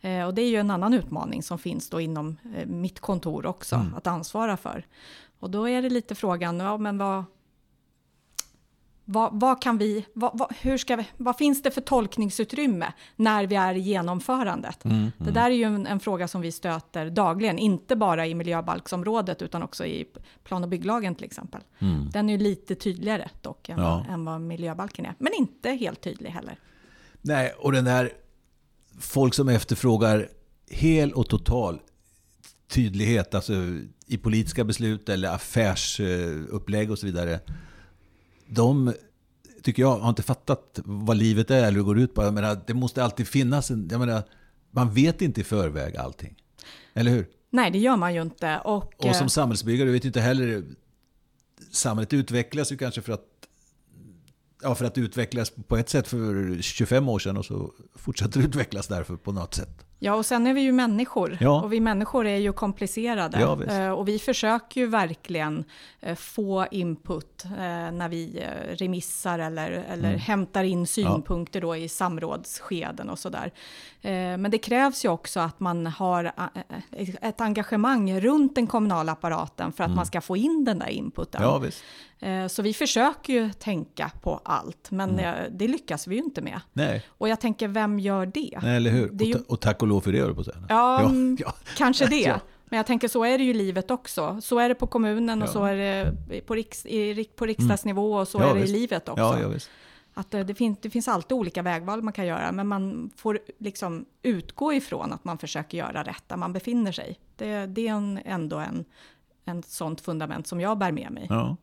Eh, 0.00 0.24
och 0.24 0.34
det 0.34 0.42
är 0.42 0.48
ju 0.48 0.56
en 0.56 0.70
annan 0.70 0.94
utmaning 0.94 1.42
som 1.42 1.58
finns 1.58 1.90
då 1.90 2.00
inom 2.00 2.36
eh, 2.56 2.66
mitt 2.66 3.00
kontor 3.00 3.46
också, 3.46 3.76
mm. 3.76 3.94
att 3.94 4.06
ansvara 4.06 4.56
för. 4.56 4.86
Och 5.40 5.50
då 5.50 5.68
är 5.68 5.82
det 5.82 5.90
lite 5.90 6.14
frågan, 6.14 6.60
ja, 6.60 6.76
men 6.76 6.98
vad, 6.98 7.24
vad, 9.10 9.40
vad, 9.40 9.62
kan 9.62 9.78
vi, 9.78 10.06
vad, 10.14 10.52
hur 10.60 10.78
ska 10.78 10.96
vi, 10.96 11.06
vad 11.16 11.36
finns 11.36 11.62
det 11.62 11.70
för 11.70 11.80
tolkningsutrymme 11.80 12.92
när 13.16 13.46
vi 13.46 13.54
är 13.54 13.74
i 13.74 13.78
genomförandet? 13.78 14.84
Mm, 14.84 14.96
mm. 14.96 15.12
Det 15.18 15.30
där 15.30 15.50
är 15.50 15.54
ju 15.54 15.64
en, 15.64 15.86
en, 15.86 16.00
fråga 16.00 16.28
som 16.28 16.40
vi 16.40 16.52
stöter 16.52 17.10
dagligen, 17.10 17.58
inte 17.58 17.96
bara 17.96 18.26
i 18.26 18.34
miljöbalksområdet 18.34 19.42
utan 19.42 19.62
också 19.62 19.86
i 19.86 20.06
plan 20.44 20.62
och 20.62 20.68
bygglagen 20.68 21.14
till 21.14 21.24
exempel. 21.24 21.60
Mm. 21.78 22.10
Den 22.10 22.28
är 22.28 22.32
ju 22.32 22.38
lite 22.38 22.74
tydligare 22.74 23.28
dock 23.42 23.68
än, 23.68 23.78
ja. 23.78 24.06
än 24.10 24.24
vad 24.24 24.40
miljöbalken 24.40 25.06
är, 25.06 25.14
men 25.18 25.32
inte 25.34 25.70
helt 25.70 26.00
tydlig 26.00 26.30
heller. 26.30 26.58
Nej, 27.20 27.52
och 27.58 27.72
den 27.72 27.84
där 27.84 28.12
folk 28.98 29.34
som 29.34 29.48
efterfrågar 29.48 30.28
hel 30.70 31.12
och 31.12 31.28
total 31.28 31.80
tydlighet, 32.68 33.34
alltså 33.34 33.52
i 34.06 34.18
politiska 34.18 34.64
beslut 34.64 35.08
eller 35.08 35.28
affärsupplägg 35.28 36.90
och 36.90 36.98
så 36.98 37.06
vidare 37.06 37.40
de 38.50 38.92
tycker 39.62 39.82
jag 39.82 39.98
har 39.98 40.08
inte 40.08 40.22
fattat 40.22 40.80
vad 40.84 41.16
livet 41.16 41.50
är 41.50 41.56
eller 41.56 41.70
hur 41.70 41.76
det 41.78 41.82
går 41.82 41.98
ut 41.98 42.14
på. 42.14 42.22
Jag 42.22 42.34
menar, 42.34 42.60
det 42.66 42.74
måste 42.74 43.04
alltid 43.04 43.28
finnas 43.28 43.70
en... 43.70 43.88
Jag 43.90 44.00
menar, 44.00 44.22
man 44.70 44.94
vet 44.94 45.22
inte 45.22 45.40
i 45.40 45.44
förväg 45.44 45.96
allting. 45.96 46.36
Eller 46.94 47.10
hur? 47.10 47.26
Nej, 47.50 47.70
det 47.70 47.78
gör 47.78 47.96
man 47.96 48.14
ju 48.14 48.22
inte. 48.22 48.58
Och, 48.58 49.06
och 49.06 49.16
som 49.16 49.24
eh, 49.24 49.28
samhällsbyggare 49.28 49.90
vet 49.90 50.04
ju 50.04 50.06
inte 50.06 50.20
heller... 50.20 50.64
Samhället 51.70 52.12
utvecklas 52.12 52.72
ju 52.72 52.76
kanske 52.76 53.02
för 53.02 53.12
att 53.12 53.24
ja, 54.62 54.74
för 54.74 54.84
att 54.84 54.98
utvecklas 54.98 55.52
på 55.68 55.76
ett 55.76 55.88
sätt 55.88 56.08
för 56.08 56.58
25 56.62 57.08
år 57.08 57.18
sedan 57.18 57.36
och 57.36 57.44
så 57.44 57.72
fortsätter 57.94 58.40
det 58.40 58.46
utvecklas 58.46 58.88
därför 58.88 59.16
på 59.16 59.32
något 59.32 59.54
sätt. 59.54 59.86
Ja, 60.02 60.14
och 60.14 60.26
sen 60.26 60.46
är 60.46 60.54
vi 60.54 60.60
ju 60.60 60.72
människor. 60.72 61.38
Ja. 61.40 61.62
Och 61.62 61.72
vi 61.72 61.80
människor 61.80 62.26
är 62.26 62.36
ju 62.36 62.52
komplicerade. 62.52 63.40
Ja, 63.40 63.64
eh, 63.64 63.90
och 63.90 64.08
vi 64.08 64.18
försöker 64.18 64.80
ju 64.80 64.86
verkligen 64.86 65.64
eh, 66.00 66.14
få 66.14 66.66
input 66.70 67.44
eh, 67.44 67.50
när 67.92 68.08
vi 68.08 68.44
remissar 68.72 69.38
eller, 69.38 69.70
eller 69.70 70.08
mm. 70.08 70.20
hämtar 70.20 70.64
in 70.64 70.86
synpunkter 70.86 71.60
ja. 71.60 71.66
då 71.66 71.76
i 71.76 71.88
samrådsskeden 71.88 73.10
och 73.10 73.18
sådär. 73.18 73.52
Men 74.36 74.50
det 74.50 74.58
krävs 74.58 75.04
ju 75.04 75.08
också 75.08 75.40
att 75.40 75.60
man 75.60 75.86
har 75.86 76.32
ett 77.20 77.40
engagemang 77.40 78.20
runt 78.20 78.54
den 78.54 78.66
kommunala 78.66 79.12
apparaten 79.12 79.72
för 79.72 79.84
att 79.84 79.88
mm. 79.88 79.96
man 79.96 80.06
ska 80.06 80.20
få 80.20 80.36
in 80.36 80.64
den 80.64 80.78
där 80.78 80.88
inputen. 80.88 81.42
Ja, 81.42 81.58
visst. 81.58 81.82
Så 82.48 82.62
vi 82.62 82.74
försöker 82.74 83.32
ju 83.32 83.52
tänka 83.52 84.10
på 84.22 84.40
allt, 84.44 84.90
men 84.90 85.18
mm. 85.18 85.58
det 85.58 85.68
lyckas 85.68 86.06
vi 86.06 86.14
ju 86.14 86.22
inte 86.22 86.42
med. 86.42 86.60
Nej. 86.72 87.06
Och 87.08 87.28
jag 87.28 87.40
tänker, 87.40 87.68
vem 87.68 87.98
gör 87.98 88.26
det? 88.26 88.58
Nej, 88.62 88.76
eller 88.76 88.90
hur? 88.90 89.10
Det 89.12 89.24
ju... 89.24 89.34
och, 89.34 89.50
och 89.50 89.60
tack 89.60 89.82
och 89.82 89.88
lov 89.90 90.00
för 90.00 90.12
det, 90.12 90.20
höll 90.20 90.34
på 90.34 90.40
att 90.40 90.46
säga. 90.46 90.62
Ja, 90.68 91.00
mm, 91.00 91.36
ja. 91.40 91.54
kanske 91.76 92.06
det. 92.06 92.40
Men 92.70 92.76
jag 92.76 92.86
tänker 92.86 93.08
så 93.08 93.24
är 93.24 93.38
det 93.38 93.44
ju 93.44 93.50
i 93.50 93.54
livet 93.54 93.90
också. 93.90 94.40
Så 94.42 94.58
är 94.58 94.68
det 94.68 94.74
på 94.74 94.86
kommunen 94.86 95.42
och 95.42 95.48
så 95.48 95.64
är 95.64 95.76
det 95.76 96.14
på, 96.46 96.54
riks, 96.54 96.86
i, 96.86 97.24
på 97.36 97.46
riksdagsnivå 97.46 98.14
och 98.14 98.28
så 98.28 98.38
är 98.38 98.54
det 98.54 98.60
visst. 98.60 98.68
i 98.68 98.78
livet 98.78 99.08
också. 99.08 99.52
Att 100.14 100.30
det, 100.30 100.54
finns, 100.54 100.78
det 100.82 100.90
finns 100.90 101.08
alltid 101.08 101.32
olika 101.32 101.62
vägval 101.62 102.02
man 102.02 102.12
kan 102.12 102.26
göra, 102.26 102.52
men 102.52 102.66
man 102.66 103.10
får 103.16 103.38
liksom 103.58 104.04
utgå 104.22 104.72
ifrån 104.72 105.12
att 105.12 105.24
man 105.24 105.38
försöker 105.38 105.78
göra 105.78 106.02
rätt 106.02 106.22
där 106.26 106.36
man 106.36 106.52
befinner 106.52 106.92
sig. 106.92 107.18
Det, 107.36 107.66
det 107.66 107.88
är 107.88 107.92
en, 107.92 108.20
ändå 108.24 108.56
en, 108.56 108.84
en 109.44 109.62
sånt 109.62 110.00
fundament 110.00 110.46
som 110.46 110.60
jag 110.60 110.78
bär 110.78 110.92
med 110.92 111.12
mig. 111.12 111.26
Ja. 111.28 111.56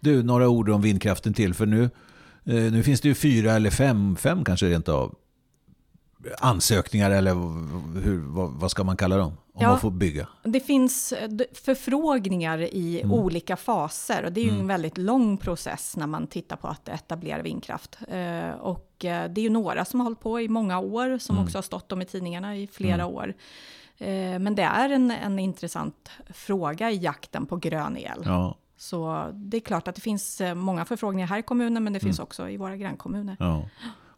Du, 0.00 0.22
några 0.22 0.48
ord 0.48 0.68
om 0.68 0.82
vindkraften 0.82 1.34
till, 1.34 1.54
för 1.54 1.66
nu, 1.66 1.82
eh, 2.44 2.72
nu 2.72 2.82
finns 2.82 3.00
det 3.00 3.08
ju 3.08 3.14
fyra 3.14 3.52
eller 3.52 3.70
fem, 3.70 4.16
fem 4.16 4.44
kanske 4.44 4.66
rent 4.66 4.88
av 4.88 5.14
ansökningar 6.38 7.10
eller 7.10 7.34
hur, 8.00 8.18
vad, 8.18 8.50
vad, 8.50 8.70
ska 8.70 8.84
man 8.84 8.96
kalla 8.96 9.16
dem? 9.16 9.36
Om 9.54 9.62
ja, 9.62 9.68
man 9.68 9.80
får 9.80 9.90
bygga? 9.90 10.28
Det 10.42 10.60
finns 10.60 11.12
eh, 11.12 11.30
förfrågningar 11.52 12.58
i 12.58 13.00
mm. 13.00 13.12
olika 13.12 13.56
faser 13.56 14.24
och 14.24 14.32
det 14.32 14.40
är 14.40 14.44
ju 14.44 14.50
mm. 14.50 14.60
en 14.60 14.66
väldigt 14.66 14.98
lång 14.98 15.36
process 15.36 15.96
när 15.96 16.06
man 16.06 16.26
tittar 16.26 16.56
på 16.56 16.68
att 16.68 16.88
etablera 16.88 17.42
vindkraft. 17.42 17.98
Eh, 18.08 18.50
och 18.50 19.04
eh, 19.04 19.30
det 19.30 19.40
är 19.40 19.42
ju 19.42 19.50
några 19.50 19.84
som 19.84 20.00
har 20.00 20.04
hållit 20.04 20.20
på 20.20 20.40
i 20.40 20.48
många 20.48 20.78
år, 20.78 21.18
som 21.18 21.36
mm. 21.36 21.44
också 21.44 21.58
har 21.58 21.62
stått 21.62 21.92
om 21.92 22.02
i 22.02 22.04
tidningarna 22.04 22.56
i 22.56 22.66
flera 22.66 23.02
mm. 23.02 23.14
år. 23.14 23.34
Men 24.40 24.54
det 24.54 24.62
är 24.62 24.90
en, 24.90 25.10
en 25.10 25.38
intressant 25.38 26.10
fråga 26.30 26.90
i 26.90 26.96
jakten 26.96 27.46
på 27.46 27.56
grön 27.56 27.96
el. 27.96 28.22
Ja. 28.24 28.56
Så 28.76 29.26
det 29.32 29.56
är 29.56 29.60
klart 29.60 29.88
att 29.88 29.94
det 29.94 30.00
finns 30.00 30.42
många 30.54 30.84
förfrågningar 30.84 31.26
här 31.26 31.38
i 31.38 31.42
kommunen, 31.42 31.84
men 31.84 31.92
det 31.92 32.00
finns 32.00 32.18
mm. 32.18 32.24
också 32.24 32.48
i 32.48 32.56
våra 32.56 32.76
grannkommuner. 32.76 33.36
Ja. 33.38 33.64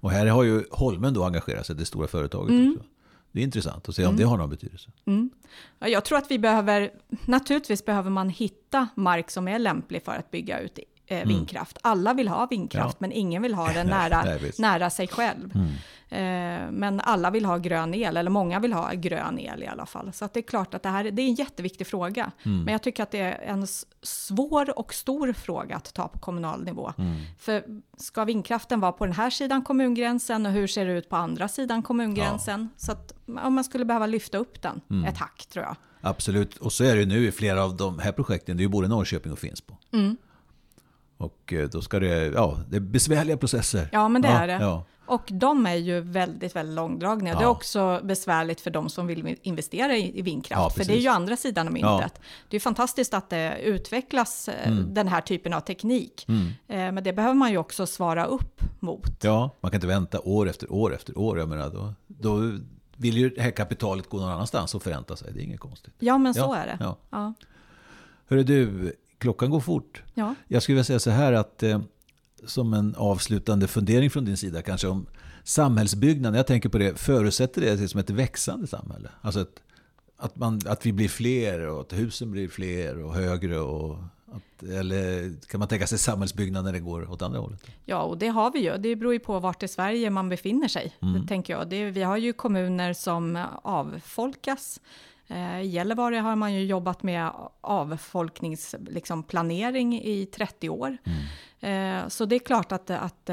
Och 0.01 0.11
här 0.11 0.27
har 0.27 0.43
ju 0.43 0.65
Holmen 0.71 1.15
då 1.15 1.25
engagerat 1.25 1.67
sig, 1.67 1.77
det 1.77 1.85
stora 1.85 2.07
företaget 2.07 2.51
mm. 2.51 2.73
också. 2.73 2.85
Det 3.33 3.41
är 3.41 3.45
intressant 3.45 3.89
att 3.89 3.95
se 3.95 4.03
om 4.03 4.09
mm. 4.09 4.17
det 4.17 4.25
har 4.25 4.37
någon 4.37 4.51
betydelse. 4.51 4.91
Mm. 5.05 5.31
Ja, 5.79 5.89
jag 5.89 6.05
tror 6.05 6.19
att 6.19 6.31
vi 6.31 6.39
behöver, 6.39 6.91
naturligtvis 7.25 7.85
behöver 7.85 8.11
man 8.11 8.29
hitta 8.29 8.89
mark 8.95 9.31
som 9.31 9.49
är 9.49 9.59
lämplig 9.59 10.05
för 10.05 10.13
att 10.13 10.31
bygga 10.31 10.61
ut 10.61 10.79
eh, 11.11 11.17
mm. 11.17 11.29
vindkraft. 11.29 11.79
Alla 11.83 12.15
vill 12.15 12.29
ha 12.29 12.47
vindkraft, 12.47 12.95
ja. 12.95 12.97
men 12.99 13.13
ingen 13.13 13.43
vill 13.43 13.55
ha 13.55 13.73
den 13.73 13.87
nära, 13.97 14.25
nära 14.59 14.91
sig 14.91 15.09
själv. 15.09 15.53
Mm. 15.55 15.71
Eh, 16.13 16.71
men 16.71 17.01
alla 17.01 17.31
vill 17.31 17.45
ha 17.45 17.59
grön 17.59 17.95
el, 17.95 18.17
eller 18.17 18.31
många 18.31 18.61
vill 18.61 18.73
ha 18.73 18.93
grön 18.93 19.39
el 19.39 19.63
i 19.63 19.67
alla 19.67 19.87
fall. 19.87 20.13
Så 20.13 20.29
det 20.33 20.41
är 20.41 20.43
klart 20.43 20.75
att 20.75 20.83
det 20.83 20.89
här 20.89 21.11
det 21.11 21.23
är 21.23 21.27
en 21.27 21.35
jätteviktig 21.35 21.87
fråga. 21.87 22.31
Mm. 22.43 22.65
Men 22.65 22.73
jag 22.73 22.83
tycker 22.83 23.03
att 23.03 23.11
det 23.11 23.19
är 23.19 23.39
en 23.41 23.67
svår 24.03 24.79
och 24.79 24.95
stor 24.95 25.33
fråga 25.33 25.77
att 25.77 25.95
ta 25.95 26.09
på 26.09 26.19
kommunal 26.19 26.65
nivå. 26.65 26.93
Mm. 26.99 27.17
För 27.39 27.65
ska 27.97 28.25
vindkraften 28.25 28.81
vara 28.81 28.93
på 28.93 29.07
den 29.07 29.15
här 29.15 29.31
sidan 29.31 29.63
kommungränsen 29.63 30.47
och 30.47 30.53
hur 30.53 30.67
ser 30.67 30.87
det 30.87 30.93
ut 30.93 31.09
på 31.09 31.17
andra 31.17 31.49
sidan 31.49 31.83
kommungränsen? 31.83 32.69
Ja. 32.73 32.85
Så 32.85 32.93
att 32.93 33.15
ja, 33.27 33.51
man 33.51 33.65
skulle 33.65 33.85
behöva 33.85 34.07
lyfta 34.07 34.39
upp 34.39 34.63
den 34.63 34.81
mm. 34.91 35.05
ett 35.05 35.19
hack 35.19 35.47
tror 35.53 35.65
jag. 35.65 35.77
Absolut, 36.01 36.57
och 36.57 36.73
så 36.73 36.85
är 36.85 36.97
det 36.97 37.07
nu 37.07 37.27
i 37.27 37.33
flera 37.33 37.65
av 37.65 37.77
de 37.77 37.99
här 37.99 38.13
projekten. 38.13 38.57
Det 38.57 38.61
är 38.61 38.65
ju 38.65 38.69
både 38.69 38.89
Norrköping 38.89 39.33
och 39.33 39.39
Finspå. 39.39 39.77
Mm. 39.93 40.17
Och 41.21 41.53
eh, 41.53 41.69
då 41.69 41.83
ska 41.83 41.99
det, 41.99 42.27
ja, 42.27 42.59
det 42.69 42.77
är 42.77 42.81
besvärliga 42.81 43.37
processer. 43.37 43.89
Ja, 43.93 44.09
men 44.09 44.23
det 44.23 44.29
ja, 44.29 44.35
är 44.35 44.47
det. 44.47 44.59
Ja. 44.61 44.85
Och 45.07 45.29
de 45.29 45.67
är 45.67 45.75
ju 45.75 46.01
väldigt, 46.01 46.57
väldigt 46.57 46.75
långdragna. 46.75 47.31
Ja. 47.31 47.39
Det 47.39 47.45
är 47.45 47.49
också 47.49 48.01
besvärligt 48.03 48.61
för 48.61 48.71
de 48.71 48.89
som 48.89 49.07
vill 49.07 49.37
investera 49.43 49.97
i, 49.97 50.23
vindkraft, 50.23 50.77
för 50.77 50.85
det 50.85 50.93
är 50.93 51.01
ju 51.01 51.09
andra 51.09 51.37
sidan 51.37 51.67
av 51.67 51.73
myntet. 51.73 52.21
Det 52.49 52.57
är 52.57 52.61
fantastiskt 52.61 53.15
att 53.15 53.31
det 53.31 53.59
utvecklas 53.63 54.49
eh, 54.49 54.69
mm. 54.69 54.95
den 54.95 55.09
här 55.09 55.21
typen 55.21 55.53
av 55.53 55.61
teknik, 55.61 56.27
mm. 56.29 56.47
Eh, 56.69 56.93
men 56.93 57.05
det 57.05 57.13
behöver 57.13 57.35
man 57.35 57.51
ju 57.51 57.59
också 57.59 57.87
svara 57.87 58.25
upp 58.25 58.61
mot. 58.81 59.25
Ja, 59.25 59.57
man 59.61 59.71
kan 59.71 59.77
inte 59.77 59.87
vänta 59.87 60.21
år 60.21 60.49
efter 60.49 60.73
år 60.73 60.95
efter 60.95 61.19
år. 61.19 61.39
Jag 61.39 61.49
menar, 61.49 61.71
då, 61.71 61.95
då 62.07 62.59
vill 62.97 63.17
ju 63.17 63.31
det 63.31 63.43
här 63.43 63.51
kapitalet 63.51 64.09
gå 64.09 64.19
någon 64.19 64.31
annanstans 64.31 64.75
och 64.75 64.83
förränta 64.83 65.17
sig. 65.17 65.33
Det 65.33 65.41
är 65.41 65.45
inget 65.45 65.61
konstigt. 65.61 65.95
Ja, 65.99 66.19
men 66.19 66.35
så 66.35 66.55
är 66.55 66.67
det. 66.67 66.95
Ja. 67.11 67.35
Hörru 68.29 68.43
du, 68.43 68.93
klockan 69.21 69.51
går 69.51 69.61
fort. 69.61 70.03
Ja. 70.15 70.35
Jag 70.49 70.63
skulle 70.63 70.75
vilja 70.75 70.85
säga 70.85 70.99
så 70.99 71.11
här 71.11 71.33
att 71.33 71.63
eh, 71.63 71.81
som 72.45 72.75
en 72.75 72.95
avslutande 72.99 73.67
fundering 73.67 74.11
från 74.11 74.25
din 74.25 74.37
sida 74.37 74.63
kanske 74.63 74.89
om 74.89 75.07
samhällsbyggnaden. 75.45 76.37
Jag 76.37 76.47
tänker 76.47 76.69
på 76.69 76.79
det, 76.79 76.99
förutsätter 76.99 77.61
det 77.61 77.89
som 77.89 78.01
ett 78.01 78.11
växande 78.11 78.67
samhälle? 78.67 79.09
Alltså 79.21 79.41
ett, 79.41 79.63
att, 80.17 80.37
man, 80.37 80.61
att 80.67 80.87
vi 80.87 80.93
blir 80.93 81.09
fler 81.09 81.61
och 81.61 81.81
att 81.81 81.93
husen 81.93 82.31
blir 82.31 82.49
fler 82.49 83.03
och 83.03 83.15
högre 83.15 83.59
och 83.59 83.99
att, 84.33 84.63
eller 84.63 85.33
kan 85.47 85.59
man 85.59 85.69
tänka 85.69 85.87
sig 85.87 85.99
samhällsbyggnad 85.99 86.65
när 86.65 86.73
det 86.73 86.81
går 86.81 87.11
åt 87.11 87.23
andra 87.23 87.39
hållet? 87.39 87.67
Ja, 87.85 88.03
och 88.03 88.19
det 88.19 88.29
har 88.29 88.53
vi 88.53 88.59
ju. 88.59 88.77
Det 88.77 88.97
beror 88.97 89.13
ju 89.13 89.19
på 89.19 89.39
vart 89.39 89.63
i 89.63 89.69
Sverige 89.69 90.11
man 90.11 90.29
befinner 90.29 90.69
sig. 90.69 90.97
Mm. 91.03 91.27
Tänker 91.27 91.53
jag. 91.53 91.69
Det, 91.69 91.91
vi 91.91 92.03
har 92.03 92.17
ju 92.17 92.33
kommuner 92.33 92.93
som 92.93 93.47
avfolkas. 93.63 94.81
Eh, 95.31 95.61
I 95.61 95.67
Gällivare 95.67 96.17
har 96.17 96.37
man 96.37 96.55
ju 96.55 96.65
jobbat 96.65 97.03
med 97.03 97.31
avfolkningsplanering 97.61 99.91
liksom, 99.91 100.11
i 100.11 100.27
30 100.27 100.69
år. 100.69 100.97
Mm. 101.05 101.21
Eh, 102.03 102.09
så 102.09 102.25
det 102.25 102.35
är 102.35 102.41
klart 102.41 102.73
att, 102.73 102.91
att 102.91 103.31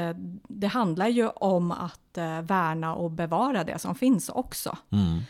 det 0.48 0.66
handlar 0.66 1.08
ju 1.08 1.28
om 1.28 1.72
att 1.72 2.18
eh, 2.18 2.42
värna 2.42 2.94
och 2.94 3.10
bevara 3.10 3.64
det 3.64 3.78
som 3.78 3.94
finns 3.94 4.28
också. 4.28 4.76
Mm. 4.92 5.20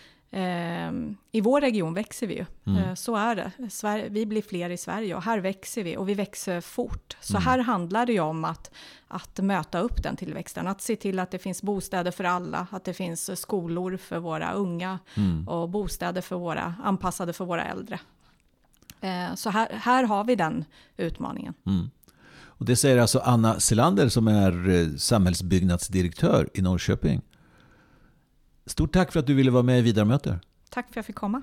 I 1.33 1.41
vår 1.41 1.61
region 1.61 1.95
växer 1.95 2.27
vi 2.27 2.35
ju, 2.35 2.47
mm. 2.67 2.97
så 2.97 3.17
är 3.17 3.37
det. 3.37 4.09
Vi 4.09 4.27
blir 4.27 4.43
fler 4.43 4.71
i 4.71 4.77
Sverige 4.77 5.15
och 5.15 5.23
här 5.23 5.39
växer 5.39 5.85
vi 5.85 5.97
och 5.97 6.09
vi 6.09 6.15
växer 6.15 6.61
fort. 6.61 7.17
Så 7.21 7.37
mm. 7.37 7.43
här 7.43 7.59
handlar 7.59 8.07
det 8.07 8.13
ju 8.13 8.21
om 8.21 8.45
att, 8.45 8.71
att 9.09 9.39
möta 9.39 9.81
upp 9.81 10.03
den 10.03 10.17
tillväxten, 10.17 10.67
att 10.67 10.83
se 10.83 10.97
till 10.97 11.19
att 11.19 11.31
det 11.31 11.39
finns 11.39 11.63
bostäder 11.63 12.11
för 12.11 12.25
alla, 12.25 12.67
att 12.71 12.85
det 12.85 12.95
finns 12.95 13.41
skolor 13.41 13.97
för 13.97 14.19
våra 14.19 14.53
unga 14.53 14.99
mm. 15.15 15.49
och 15.49 15.69
bostäder 15.69 16.21
för 16.21 16.37
våra, 16.37 16.75
anpassade 16.85 17.33
för 17.33 17.45
våra 17.45 17.65
äldre. 17.65 18.01
Så 19.35 19.51
här, 19.51 19.69
här 19.73 20.05
har 20.05 20.25
vi 20.25 20.35
den 20.35 20.65
utmaningen. 20.97 21.55
Mm. 21.67 21.91
Och 22.59 22.65
det 22.65 22.77
säger 22.77 22.99
alltså 22.99 23.19
Anna 23.19 23.61
Selander 23.61 24.09
som 24.09 24.29
är 24.29 24.69
eh, 24.69 24.97
samhällsbyggnadsdirektör 24.97 26.49
i 26.55 26.63
Norrköping. 26.63 27.21
Stort 28.69 28.93
tack 28.93 29.13
för 29.13 29.21
att 29.21 29.27
du 29.27 29.35
ville 29.35 29.51
vara 29.51 29.63
med 29.63 29.79
i 29.79 29.83
Vidarmöter. 29.83 30.41
Tack 30.71 30.85
för 30.87 30.93
att 30.93 30.97
jag 30.97 31.05
fick 31.05 31.17
komma. 31.17 31.43